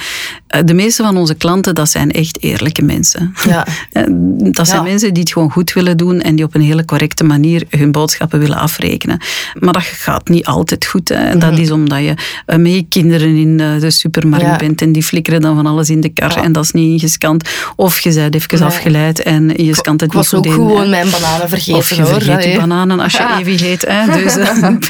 Eh, 0.52 0.62
de 0.66 0.74
meeste 0.74 1.04
van 1.04 1.18
onze 1.18 1.34
klanten, 1.36 1.76
dat 1.76 1.90
zijn 1.90 2.12
echt 2.12 2.44
eerlijke 2.44 2.82
mensen. 2.82 3.34
Ja. 3.48 3.66
Eh, 3.92 4.04
dat 4.52 4.68
zijn 4.68 4.84
Ja. 4.84 4.90
mensen 4.90 5.14
die 5.14 5.24
het 5.24 5.32
gewoon 5.32 5.52
goed 5.52 5.74
willen 5.74 5.98
doen 5.98 6.22
en 6.22 6.36
die 6.36 6.46
op 6.46 6.56
een 6.56 6.62
hele 6.62 6.86
correcte 6.86 7.24
manier 7.24 7.64
hun 7.70 7.92
boodschappen 7.92 8.40
willen 8.40 8.58
afrekenen. 8.58 9.20
Maar 9.60 9.74
dat 9.74 9.84
gaat 9.84 10.30
niet 10.30 10.46
altijd 10.46 10.86
goed. 10.86 11.10
Hè. 11.10 11.16
En 11.16 11.40
dat 11.40 11.58
is 11.58 11.72
omdat 11.72 12.00
je 12.00 12.14
eh, 12.46 12.58
met 12.58 12.72
je 12.74 12.86
kinderen 12.90 13.36
in 13.36 13.58
de 13.58 13.92
supermarkt 13.92 14.46
Ja. 14.46 14.56
bent 14.56 14.82
en 14.82 14.92
die 14.92 15.04
flikkeren 15.04 15.42
dan 15.42 15.56
van 15.56 15.66
alles 15.66 15.90
in 15.90 16.02
de 16.02 16.10
kar 16.10 16.36
en 16.44 16.52
dat 16.52 16.64
is 16.64 16.72
niet 16.72 16.92
ingescand. 17.02 17.50
Of 17.76 18.00
je 18.00 18.14
bent 18.14 18.36
even 18.36 18.60
Nee. 18.60 18.68
afgeleid 18.68 19.24
en 19.24 19.54
je 19.56 19.76
scant 19.76 20.02
het 20.02 20.10
Ik 20.10 20.16
was 20.16 20.32
niet 20.32 20.42
goed 20.42 20.52
ook 20.54 20.60
in. 20.60 20.66
gewoon 20.68 20.90
mijn 20.90 21.10
bananen 21.10 21.50
vergeten. 21.50 21.76
Of 21.76 21.90
je 21.90 22.02
hoor. 22.02 22.22
vergeet 22.22 22.44
je 22.54 22.58
bananen 22.60 23.00
als 23.00 23.12
je 23.12 23.18
Ja. 23.18 23.40
Evi 23.40 23.58
heet. 23.66 23.86
Hè? 23.88 24.06
Dus 24.24 24.34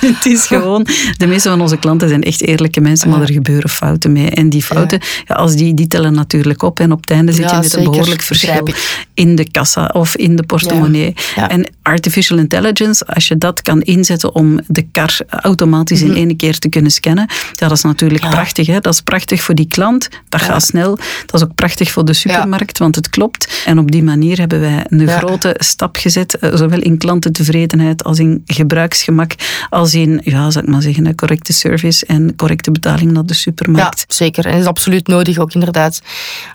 het 0.01 0.25
is 0.25 0.45
gewoon... 0.47 0.87
De 1.17 1.27
meeste 1.27 1.49
van 1.49 1.61
onze 1.61 1.77
klanten 1.77 2.09
zijn 2.09 2.23
echt 2.23 2.41
eerlijke 2.41 2.81
mensen, 2.81 3.09
maar 3.09 3.21
er 3.21 3.31
gebeuren 3.31 3.69
fouten 3.69 4.11
mee. 4.11 4.29
En 4.29 4.49
die 4.49 4.63
fouten, 4.63 4.99
ja, 5.27 5.35
als 5.51 5.59
die, 5.61 5.73
die 5.73 5.87
tellen 5.87 6.13
natuurlijk 6.13 6.61
op. 6.63 6.79
En 6.79 6.91
op 6.91 7.01
het 7.01 7.09
einde 7.11 7.31
zit 7.31 7.43
Ja, 7.49 7.55
je 7.55 7.61
met 7.61 7.73
een 7.73 7.83
behoorlijk 7.83 8.21
verschil 8.21 8.67
in 9.13 9.35
de 9.35 9.51
kassa 9.51 9.89
of 9.93 10.15
in 10.15 10.35
de 10.35 10.43
portemonnee. 10.43 11.13
Ja. 11.35 11.49
En 11.49 11.67
artificial 11.81 12.37
intelligence, 12.37 13.05
als 13.05 13.27
je 13.27 13.37
dat 13.37 13.61
kan 13.61 13.81
inzetten 13.81 14.35
om 14.35 14.59
de 14.67 14.81
kar 14.91 15.17
automatisch 15.29 16.01
in 16.01 16.15
één 16.15 16.35
keer 16.35 16.59
te 16.59 16.69
kunnen 16.69 16.91
scannen, 16.91 17.25
ja, 17.53 17.67
dat 17.67 17.77
is 17.77 17.83
natuurlijk 17.83 18.21
Mhm. 18.23 18.29
Ja. 18.31 18.35
prachtig. 18.37 18.67
Hè? 18.67 18.79
Dat 18.79 18.93
is 18.93 19.01
prachtig 19.01 19.41
voor 19.41 19.55
die 19.55 19.67
klant. 19.67 20.09
Dat 20.29 20.41
gaat 20.41 20.63
snel. 20.63 20.95
Dat 21.25 21.41
is 21.41 21.43
ook 21.43 21.55
prachtig 21.55 21.91
voor 21.91 22.05
de 22.05 22.13
supermarkt, 22.13 22.77
want 22.77 22.95
het 22.95 23.09
klopt. 23.09 23.61
En 23.65 23.79
op 23.79 23.91
die 23.91 24.03
manier 24.03 24.37
hebben 24.37 24.59
wij 24.59 24.85
een 24.89 24.99
Ja. 24.99 25.17
grote 25.17 25.55
stap 25.57 25.97
gezet, 25.97 26.37
eh, 26.37 26.55
zowel 26.55 26.79
in 26.81 26.97
klantentevredenheid 26.97 28.03
als 28.03 28.19
in 28.19 28.41
gebruiksgemak, 28.45 29.35
als 29.69 29.93
in, 29.93 30.21
ja, 30.23 30.49
zou 30.51 30.65
ik 30.65 30.71
maar 30.71 30.81
zeggen, 30.81 31.15
correcte 31.15 31.53
service 31.53 32.05
en 32.05 32.35
correcte 32.35 32.71
betaling 32.71 33.11
naar 33.11 33.25
de 33.25 33.33
Ja, 33.33 33.39
supermarkt. 33.39 34.05
zeker. 34.07 34.45
En 34.45 34.51
dat 34.51 34.61
is 34.61 34.67
absoluut 34.67 35.07
nodig 35.07 35.37
ook, 35.41 35.53
inderdaad. 35.53 36.01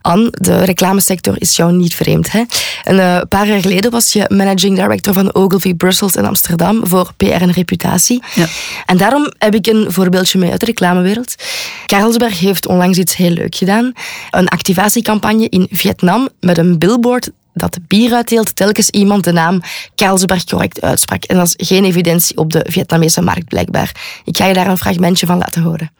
Anne, 0.02 0.28
de 0.30 0.64
reclamesector 0.64 1.34
is 1.38 1.56
jou 1.56 1.72
niet 1.72 1.94
vreemd. 1.94 2.32
Hè? 2.32 2.42
Een 2.84 2.98
eh, 2.98 3.20
paar 3.28 3.46
jaar 3.46 3.60
geleden 3.60 3.90
was 3.90 4.12
je 4.12 4.24
managing 4.28 4.76
director 4.76 5.14
van 5.14 5.34
Ogilvy 5.34 5.74
Brussels 5.74 6.14
en 6.14 6.24
Amsterdam 6.24 6.86
voor 6.86 7.12
PR 7.16 7.24
en 7.24 7.52
reputatie. 7.52 8.22
Ja. 8.34 8.46
En 8.86 8.96
daarom 8.96 9.32
heb 9.38 9.54
ik 9.54 9.66
een 9.66 9.92
voorbeeldje 9.92 10.38
mee 10.38 10.50
uit 10.50 10.60
de 10.60 10.66
reclamewereld. 10.66 11.34
Carlsberg 11.86 12.40
heeft 12.40 12.66
onlangs 12.66 12.98
iets 12.98 13.16
heel 13.16 13.30
leuk 13.30 13.54
gedaan. 13.54 13.92
Een 14.30 14.48
activatiecampagne 14.48 15.48
in 15.48 15.66
Vietnam 15.70 16.28
met 16.40 16.58
een 16.58 16.78
billboard 16.78 17.30
dat 17.56 17.78
bier 17.86 18.14
uitdeelt 18.14 18.56
telkens 18.56 18.90
iemand 18.90 19.24
de 19.24 19.32
naam 19.32 19.62
Carlsberg 19.94 20.44
correct 20.44 20.80
uitsprak. 20.80 21.24
En 21.24 21.36
dat 21.36 21.54
is 21.56 21.68
geen 21.68 21.84
evidentie 21.84 22.36
op 22.36 22.52
de 22.52 22.64
Vietnamese 22.68 23.22
markt, 23.22 23.48
blijkbaar. 23.48 24.20
Ik 24.24 24.36
ga 24.36 24.46
je 24.46 24.54
daar 24.54 24.66
een 24.66 24.78
fragmentje 24.78 25.26
van 25.26 25.38
laten 25.38 25.62
horen. 25.62 25.90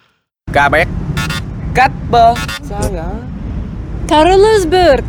Katba. 1.77 2.35
Saga. 2.65 3.21
Karlsberg. 4.09 5.05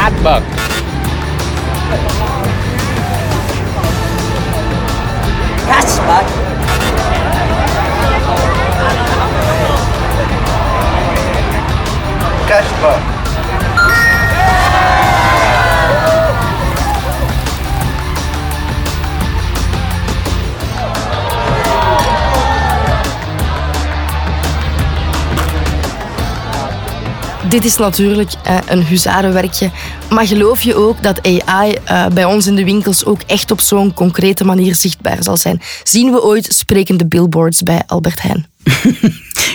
Hatburg. 0.00 0.44
Kasbah. 5.68 6.24
Kasbah. 12.48 13.11
Dit 27.52 27.64
is 27.64 27.76
natuurlijk 27.76 28.32
eh, 28.44 28.58
een 28.66 28.84
huzarenwerkje. 28.84 29.70
Maar 30.10 30.26
geloof 30.26 30.62
je 30.62 30.74
ook 30.74 31.02
dat 31.02 31.20
AI 31.22 31.72
eh, 31.84 32.06
bij 32.06 32.24
ons 32.24 32.46
in 32.46 32.54
de 32.54 32.64
winkels 32.64 33.04
ook 33.04 33.20
echt 33.26 33.50
op 33.50 33.60
zo'n 33.60 33.94
concrete 33.94 34.44
manier 34.44 34.74
zichtbaar 34.74 35.22
zal 35.22 35.36
zijn? 35.36 35.60
Zien 35.82 36.12
we 36.12 36.22
ooit 36.22 36.52
sprekende 36.52 37.06
billboards 37.06 37.62
bij 37.62 37.82
Albert 37.86 38.22
Heijn? 38.22 38.51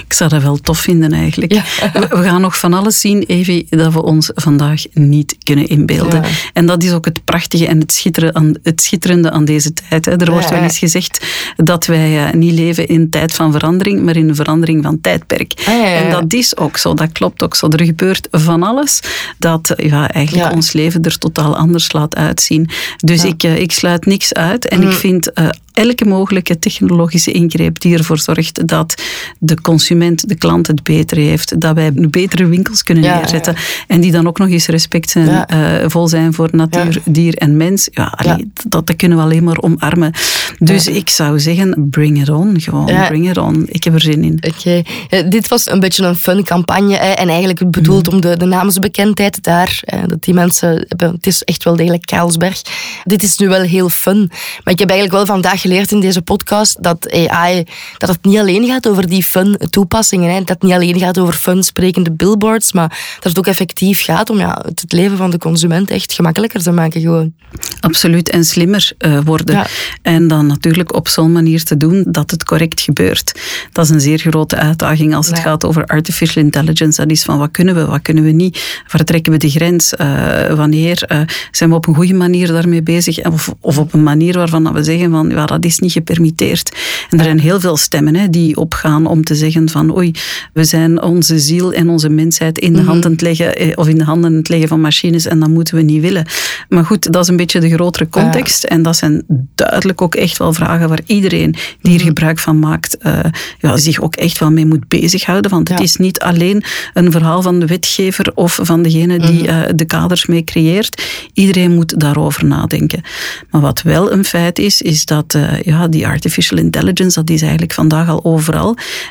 Ik 0.08 0.13
zou 0.13 0.30
dat 0.30 0.41
wel 0.41 0.58
tof 0.58 0.80
vinden 0.80 1.12
eigenlijk. 1.12 1.54
We, 1.93 2.08
we 2.10 2.24
gaan 2.24 2.41
nog 2.41 2.58
van 2.60 2.74
alles 2.74 3.00
zien, 3.00 3.24
Evie, 3.24 3.67
dat 3.70 3.93
we 3.93 4.04
ons 4.04 4.32
vandaag 4.36 4.84
niet 4.93 5.36
kunnen 5.43 5.67
inbeelden. 5.67 6.22
Ja. 6.22 6.28
En 6.54 6.65
dat 6.65 6.84
is 6.84 6.91
ook 6.91 7.06
het 7.06 7.24
prachtige 7.24 7.67
en 7.67 7.80
het 7.80 7.91
schitterende 7.91 8.34
aan, 8.39 8.56
het 8.63 8.82
schitterende 8.82 9.32
aan 9.32 9.46
deze 9.46 9.74
tijd. 9.74 10.06
Hè. 10.06 10.12
Er 10.15 10.32
wordt 10.32 10.50
Ja, 10.50 10.54
wel 10.54 10.63
eens 10.63 10.78
gezegd 10.78 11.26
dat 11.56 11.86
wij 11.86 12.28
eh, 12.28 12.34
niet 12.34 12.54
leven 12.54 12.88
in 12.88 13.00
een 13.02 13.10
tijd 13.10 13.34
van 13.34 13.52
verandering, 13.52 14.02
maar 14.02 14.15
in 14.15 14.30
een 14.30 14.36
verandering 14.36 14.84
van 14.84 15.02
tijdperk. 15.02 15.54
Ah. 15.65 15.74
En 16.02 16.12
dat 16.12 16.34
is 16.34 16.58
ook 16.58 16.78
zo, 16.78 16.93
dat 16.93 17.12
klopt 17.12 17.43
ook 17.43 17.56
zo. 17.56 17.67
Er 17.70 17.86
gebeurt 17.86 18.28
van 18.32 18.63
alles 18.63 19.00
dat 19.38 19.70
eh, 19.70 19.89
ja, 19.89 20.10
eigenlijk 20.12 20.54
ons 20.54 20.74
leven 20.74 21.02
er 21.04 21.17
totaal 21.17 21.58
anders 21.58 21.91
laat 21.91 22.15
uitzien. 22.15 22.70
Dus 22.98 23.24
ik, 23.24 23.43
eh, 23.43 23.60
ik 23.60 23.72
sluit 23.72 24.06
niks 24.06 24.34
uit 24.34 24.67
en 24.67 24.80
Mm. 24.80 24.88
ik 24.89 24.93
vind 24.96 25.34
eh, 25.34 25.48
elke 25.74 26.06
mogelijke 26.06 26.60
technologische 26.60 27.32
ingreep 27.32 27.80
die 27.80 27.98
ervoor 27.98 28.20
zorgt 28.20 28.67
dat 28.67 28.96
de 29.39 29.62
consument, 29.62 30.29
de 30.29 30.36
klant 30.36 30.67
het 30.67 30.83
beter 30.83 31.17
heeft, 31.17 31.60
dat 31.62 31.75
wij 31.75 31.91
betere 31.93 32.45
winkels 32.47 32.83
kunnen 32.83 33.03
Ja, 33.03 33.17
neerzetten 33.17 33.55
en 33.88 34.01
die 34.01 34.12
dan 34.12 34.27
ook 34.27 34.38
nog 34.38 34.49
eens 34.49 34.67
respect 34.67 35.10
zijn, 35.10 35.45
eh, 35.45 35.89
vol 35.89 36.07
zijn 36.07 36.33
voor 36.33 36.49
natuur, 36.51 37.01
dier 37.05 37.33
en 37.36 37.57
mens. 37.57 37.88
Ja, 37.91 38.13
allee, 38.15 38.51
dat, 38.67 38.88
dat 38.88 38.95
kunnen 38.95 39.17
we 39.17 39.23
alleen 39.23 39.43
maar 39.43 39.57
omarmen. 39.60 40.12
Dus 40.60 40.88
ik 40.88 41.10
zou 41.10 41.39
zeggen, 41.39 41.88
bring 41.89 42.21
it 42.21 42.29
on. 42.29 42.62
Gewoon, 42.62 43.05
bring 43.07 43.29
it 43.29 43.38
on. 43.38 43.65
Ik 43.67 43.83
heb 43.83 43.93
er 43.93 44.01
zin 44.01 44.23
in. 44.23 44.43
Oké, 44.47 44.81
Eh, 45.10 45.29
dit 45.29 45.47
was 45.47 45.69
een 45.69 45.79
beetje 45.79 46.05
een 46.05 46.15
fun 46.15 46.43
campagne 46.43 46.95
hè, 46.95 47.12
en 47.12 47.29
eigenlijk 47.29 47.71
bedoeld 47.71 48.07
om 48.07 48.21
de, 48.21 48.38
de 48.38 48.45
naamsbekendheid 48.45 49.43
daar, 49.43 49.79
eh, 49.83 49.99
dat 50.07 50.23
die 50.23 50.33
mensen 50.33 50.86
hebben, 50.88 51.12
het 51.12 51.27
is 51.27 51.43
echt 51.43 51.63
wel 51.63 51.75
degelijk 51.75 52.05
Kaalsberg. 52.05 52.62
Dit 53.03 53.23
is 53.23 53.38
nu 53.38 53.47
wel 53.47 53.62
heel 53.62 53.89
fun, 53.89 54.17
maar 54.63 54.73
ik 54.73 54.79
heb 54.79 54.89
eigenlijk 54.89 55.12
wel 55.12 55.36
vandaag 55.36 55.62
geleerd 55.62 55.91
in 55.91 55.99
deze 55.99 56.21
podcast 56.21 56.83
dat 56.83 57.12
AI, 57.29 57.63
dat 57.97 58.10
het 58.10 58.25
niet 58.25 58.38
alleen 58.38 58.65
gaat 58.65 58.87
over 58.88 59.08
die 59.08 59.23
fun 59.23 59.60
toepassingen, 59.69 60.32
hè, 60.32 60.38
dat 60.39 60.47
het 60.50 60.62
niet 60.62 60.73
alleen 60.73 61.00
gaat 61.00 61.17
over 61.19 61.34
fun 61.34 61.63
sprekende 61.63 62.12
billboards, 62.12 62.73
maar 62.73 63.15
dat 63.15 63.23
het 63.23 63.38
ook 63.38 63.47
effectief 63.47 64.04
gaat 64.04 64.30
om 64.30 64.38
ja, 64.38 64.63
het 64.65 64.86
leven 64.88 65.17
van 65.17 65.30
de 65.30 65.38
consument 65.38 65.89
echt 65.89 66.13
gemakkelijker 66.13 66.62
te 66.62 66.71
maken 66.71 67.02
gewoon. 67.02 67.34
Absoluut, 67.80 68.30
en 68.30 68.43
slimmer 68.43 68.91
eh, 68.97 69.19
worden. 69.26 69.56
Ja. 69.56 69.67
En 70.02 70.28
dan 70.28 70.45
natuurlijk 70.45 70.95
op 70.95 71.08
zo'n 71.08 71.32
manier 71.32 71.63
te 71.63 71.78
doen 71.78 72.06
dat 72.08 72.32
het 72.32 72.43
correct 72.43 72.82
gebeurt. 72.82 73.39
Dat 73.71 73.86
is 73.86 73.91
een 73.91 74.02
zeer 74.02 74.19
grote 74.19 74.56
uitdaging 74.56 75.15
als 75.15 75.28
het 75.28 75.38
Ja. 75.38 75.41
gaat 75.43 75.65
over 75.65 75.86
artificial 75.86 76.43
intelligence. 76.43 77.02
Dat 77.02 77.12
is 77.12 77.23
van 77.23 77.38
wat 77.38 77.52
kunnen 77.52 77.76
we, 77.76 77.86
wat 77.86 78.02
kunnen 78.02 78.23
we 78.23 78.32
niet? 78.32 78.84
Waar 78.91 79.04
trekken 79.04 79.32
we 79.32 79.38
de 79.38 79.50
grens? 79.50 79.95
Eh, 79.95 80.54
wanneer 80.54 81.04
eh, 81.04 81.19
zijn 81.52 81.69
we 81.69 81.76
op 81.76 81.88
een 81.88 81.95
goede 81.95 82.13
manier 82.13 82.47
daarmee 82.47 82.84
bezig? 82.84 83.26
Of, 83.26 83.54
of 83.60 83.78
op 83.78 83.93
een 83.93 84.04
manier 84.04 84.34
waarvan 84.38 84.73
we 84.73 84.84
zeggen 84.84 85.12
van 85.12 85.30
ja, 85.30 85.45
dat 85.45 85.65
is 85.65 85.80
niet 85.80 85.91
gepermitteerd. 85.91 86.76
En 87.10 87.17
er 87.17 87.23
zijn 87.23 87.39
heel 87.39 87.60
veel 87.60 87.78
stemmen 87.78 88.15
hè, 88.15 88.30
die 88.30 88.58
opgaan 88.78 89.06
om 89.06 89.24
te 89.24 89.36
zeggen 89.36 89.70
van 89.70 89.98
oei, 89.98 90.12
we 90.54 90.63
zijn 90.63 91.02
onze 91.02 91.40
ziel 91.40 91.74
en 91.74 91.90
onze 91.90 92.10
mensheid 92.10 92.58
in 92.60 92.74
de 92.74 92.80
Mhm. 92.80 92.88
hand 92.88 93.06
aan 93.06 93.12
het 93.12 93.22
leggen, 93.22 93.56
eh, 93.56 93.72
of 93.76 93.88
in 93.88 93.98
de 93.98 94.04
handen 94.04 94.30
aan 94.32 94.36
het 94.38 94.50
leggen 94.50 94.68
van 94.68 94.82
machines 94.82 95.26
en 95.26 95.40
dat 95.40 95.50
moeten 95.50 95.76
we 95.76 95.82
niet 95.82 96.02
willen. 96.02 96.26
Maar 96.70 96.86
goed, 96.86 97.12
dat 97.13 97.22
is 97.24 97.28
een 97.28 97.36
beetje 97.36 97.60
de 97.60 97.70
grotere 97.70 98.10
context. 98.10 98.63
En 98.63 98.82
dat 98.82 98.96
zijn 98.98 99.24
duidelijk 99.56 100.02
ook 100.02 100.16
echt 100.16 100.38
wel 100.38 100.54
vragen 100.54 100.90
waar 100.90 101.00
iedereen 101.06 101.52
die 101.52 101.92
Mhm. 101.92 101.94
er 102.00 102.06
gebruik 102.06 102.40
van 102.40 102.60
maakt, 102.60 102.98
eh, 102.98 103.20
ja, 103.60 103.78
zich 103.78 104.02
ook 104.02 104.16
echt 104.16 104.38
wel 104.40 104.52
mee 104.52 104.66
moet 104.66 104.88
bezighouden. 104.88 105.52
Want 105.52 105.70
het 105.70 105.80
is 105.80 105.96
niet 105.96 106.20
alleen 106.20 106.63
een 106.94 107.12
verhaal 107.12 107.42
van 107.42 107.60
de 107.60 107.66
wetgever 107.66 108.32
of 108.36 108.60
van 108.62 108.82
degene 108.84 109.20
die 109.20 109.42
Mhm. 109.42 109.50
eh, 109.50 109.62
de 109.76 109.86
kaders 109.86 110.26
mee 110.26 110.44
creëert. 110.44 111.04
Iedereen 111.34 111.72
moet 111.72 112.00
daarover 112.00 112.46
nadenken. 112.46 113.02
Maar 113.50 113.62
wat 113.62 113.82
wel 113.82 114.12
een 114.12 114.26
feit 114.26 114.60
is, 114.60 114.82
is 114.82 115.06
dat 115.06 115.38
ja, 115.63 115.88
die 115.88 116.08
artificial 116.08 116.60
intelligence, 116.60 117.20
dat 117.20 117.30
is 117.30 117.42
eigenlijk 117.42 117.74
vandaag 117.74 118.10
al 118.10 118.24
overal. 118.26 118.66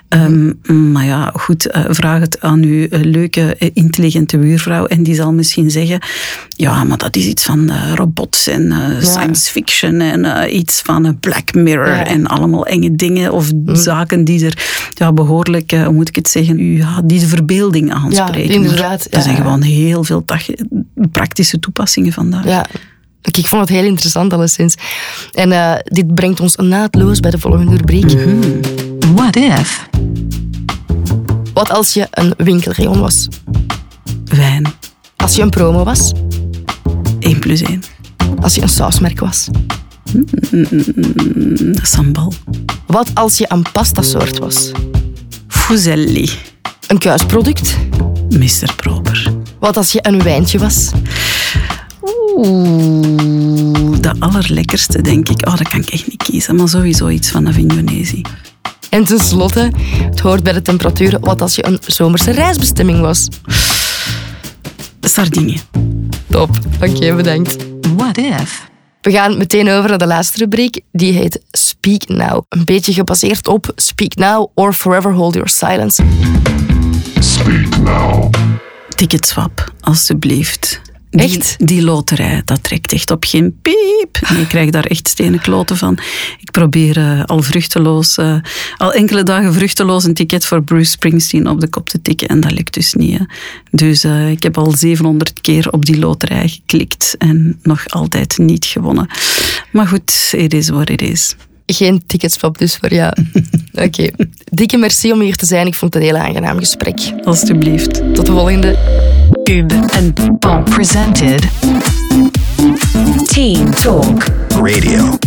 Ehm, 0.08 0.52
maar 0.92 1.04
ja, 1.04 1.30
goed, 1.34 1.66
eh, 1.66 1.84
vraag 1.88 2.20
het 2.20 2.40
aan 2.40 2.62
uw 2.62 2.86
eh, 2.88 3.00
leuke, 3.02 3.56
eh, 3.56 3.70
intelligente 3.72 4.38
buurvrouw 4.38 4.86
en 4.86 5.02
die 5.02 5.14
zal 5.14 5.32
misschien 5.32 5.70
zeggen, 5.70 5.98
ja, 6.48 6.84
maar 6.84 6.98
dat 6.98 7.16
is 7.16 7.26
iets 7.26 7.44
van 7.44 7.70
robots 7.94 8.46
en 8.46 8.74
science 9.00 9.50
fiction 9.50 10.00
en 10.00 10.54
iets 10.56 10.80
van 10.80 11.18
Black 11.20 11.54
Mirror 11.54 11.86
Ja. 11.86 12.06
en 12.06 12.26
allemaal 12.26 12.66
enge 12.66 12.94
dingen 12.94 13.32
of 13.32 13.50
zaken 13.72 14.24
die 14.24 14.44
er 14.44 14.88
ja, 14.94 15.12
behoorlijk, 15.12 15.72
eh, 15.72 15.84
hoe 15.84 15.92
moet 15.92 16.08
ik 16.08 16.14
het 16.14 16.28
zeggen, 16.28 16.72
ja, 16.72 17.00
die 17.04 17.20
de 17.20 17.26
verbeelding 17.26 17.92
aanspreken. 17.92 18.60
Maar 18.60 18.68
inderdaad, 18.68 19.04
Er 19.04 19.16
ja. 19.18 19.20
zijn 19.20 19.36
gewoon 19.36 19.62
heel 19.62 20.04
veel 20.04 20.24
praktische 21.10 21.58
toepassingen 21.58 22.12
vandaag. 22.12 22.44
Ja, 22.44 22.66
ik, 23.22 23.46
vond 23.46 23.60
het 23.60 23.70
heel 23.70 23.84
interessant 23.84 24.32
alleszins. 24.32 24.74
En 25.32 25.80
dit 25.84 26.14
brengt 26.14 26.40
ons 26.40 26.56
naadloos 26.56 27.20
bij 27.20 27.30
de 27.30 27.38
volgende 27.38 27.76
rubriek. 27.76 28.14
What 29.26 29.36
if? 29.36 29.88
Wat 31.54 31.70
als 31.70 31.94
je 31.94 32.06
een 32.10 32.34
winkelrayon 32.36 33.00
was? 33.00 33.28
Wijn, 34.24 34.66
Als 35.16 35.36
je 35.36 35.42
een 35.42 35.50
promo 35.50 35.84
was? 35.84 36.12
1 37.20 37.38
plus 37.38 37.62
1. 37.62 37.82
Als 38.40 38.54
je 38.54 38.62
een 38.62 38.68
sausmerk 38.68 39.20
was? 39.20 39.48
Sambal, 41.82 42.32
Wat 42.86 43.10
als 43.14 43.38
je 43.38 43.44
een 43.48 43.64
pastasoort 43.72 44.38
was? 44.38 44.70
Fuselli, 45.48 46.30
Een 46.86 46.98
kuisproduct? 46.98 47.76
Mr. 48.28 48.74
Proper. 48.76 49.32
Wat 49.58 49.76
als 49.76 49.92
je 49.92 49.98
een 50.02 50.22
wijntje 50.22 50.58
was? 50.58 50.90
Oeh, 52.00 54.00
de 54.00 54.12
allerlekkerste 54.18 55.02
denk 55.02 55.28
ik. 55.28 55.46
Oh, 55.48 55.56
dat 55.56 55.68
kan 55.68 55.80
ik 55.80 55.88
echt 55.88 56.06
niet 56.06 56.22
kiezen, 56.22 56.56
maar 56.56 56.68
sowieso 56.68 57.08
iets 57.08 57.30
van 57.30 57.48
Avignonesi. 57.48 58.22
En 58.96 59.04
tenslotte, 59.04 59.70
het 59.98 60.20
hoort 60.20 60.42
bij 60.42 60.52
de 60.52 60.62
temperatuur, 60.62 61.18
wat 61.20 61.40
als 61.42 61.54
je 61.54 61.66
een 61.66 61.78
zomerse 61.86 62.30
reisbestemming 62.30 63.00
was? 63.00 63.28
Sardinië. 65.00 65.60
Top, 66.30 66.50
oké, 66.82 67.14
bedankt. 67.14 67.56
What 67.96 68.16
if? 68.16 68.68
We 69.00 69.10
gaan 69.10 69.38
meteen 69.38 69.70
over 69.70 69.88
naar 69.88 69.98
de 69.98 70.06
laatste 70.06 70.38
rubriek. 70.38 70.80
Die 70.92 71.12
heet 71.12 71.40
Speak 71.50 72.08
Now. 72.08 72.42
Een 72.48 72.64
beetje 72.64 72.92
gebaseerd 72.92 73.48
op 73.48 73.72
Speak 73.74 74.14
Now 74.14 74.50
or 74.54 74.72
Forever 74.72 75.12
Hold 75.12 75.34
Your 75.34 75.48
Silence. 75.48 76.02
Ticketswap, 78.88 79.72
alstublieft. 79.80 80.80
Die, 81.16 81.24
Echt? 81.24 81.56
Die 81.58 81.82
loterij, 81.82 82.42
dat 82.44 82.62
trekt 82.62 82.92
echt 82.92 83.10
op 83.10 83.24
geen 83.24 83.58
piep. 83.62 84.28
Nee, 84.30 84.40
ik 84.40 84.48
krijg 84.48 84.70
daar 84.70 84.84
echt 84.84 85.08
stenen 85.08 85.40
kloten 85.40 85.76
van. 85.76 85.98
Ik 86.40 86.50
probeer 86.50 86.96
eh, 86.96 87.24
al 87.24 87.42
vruchteloos, 87.42 88.16
eh, 88.16 88.36
al 88.76 88.92
enkele 88.92 89.22
dagen 89.22 89.54
vruchteloos 89.54 90.04
een 90.04 90.14
ticket 90.14 90.46
voor 90.46 90.62
Bruce 90.62 90.90
Springsteen 90.90 91.48
op 91.48 91.60
de 91.60 91.68
kop 91.68 91.88
te 91.88 92.02
tikken. 92.02 92.28
En 92.28 92.40
dat 92.40 92.52
lukt 92.52 92.74
dus 92.74 92.94
niet. 92.94 93.18
Hè. 93.18 93.24
Dus 93.70 94.04
eh, 94.04 94.30
ik 94.30 94.42
heb 94.42 94.58
al 94.58 94.72
700 94.72 95.40
keer 95.40 95.70
op 95.70 95.84
die 95.84 95.98
loterij 95.98 96.48
geklikt 96.48 97.14
en 97.18 97.58
nog 97.62 97.88
altijd 97.88 98.38
niet 98.38 98.64
gewonnen. 98.64 99.06
Maar 99.72 99.86
goed, 99.86 100.32
it 100.36 100.54
is 100.54 100.68
what 100.68 100.90
it 100.90 101.02
is. 101.02 101.36
Geen 101.66 102.02
ticketswap 102.06 102.58
dus 102.58 102.76
voor 102.76 102.94
jou. 102.94 103.12
Oké. 103.86 104.10
Dikke 104.44 104.76
merci 104.76 105.12
om 105.12 105.20
hier 105.20 105.36
te 105.36 105.46
zijn. 105.46 105.66
Ik 105.66 105.74
vond 105.74 105.94
het 105.94 106.02
een 106.02 106.08
heel 106.08 106.18
aangenaam 106.18 106.58
gesprek. 106.58 107.12
Alsjeblieft. 107.24 108.14
Tot 108.14 108.26
de 108.26 108.32
volgende. 108.32 108.76
Ub 109.48 109.72
and 109.94 110.40
Bon 110.40 110.64
presented 110.64 111.40
Team 113.28 113.70
Talk. 113.70 114.26
Radio. 114.60 115.18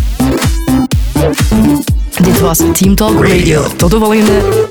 Dit 2.21 2.39
was 2.41 2.61
Team 2.73 2.95
Talk 2.95 3.25
Radio. 3.25 3.67
Tot 3.77 3.91
de 3.91 3.97
volgende. 3.97 4.67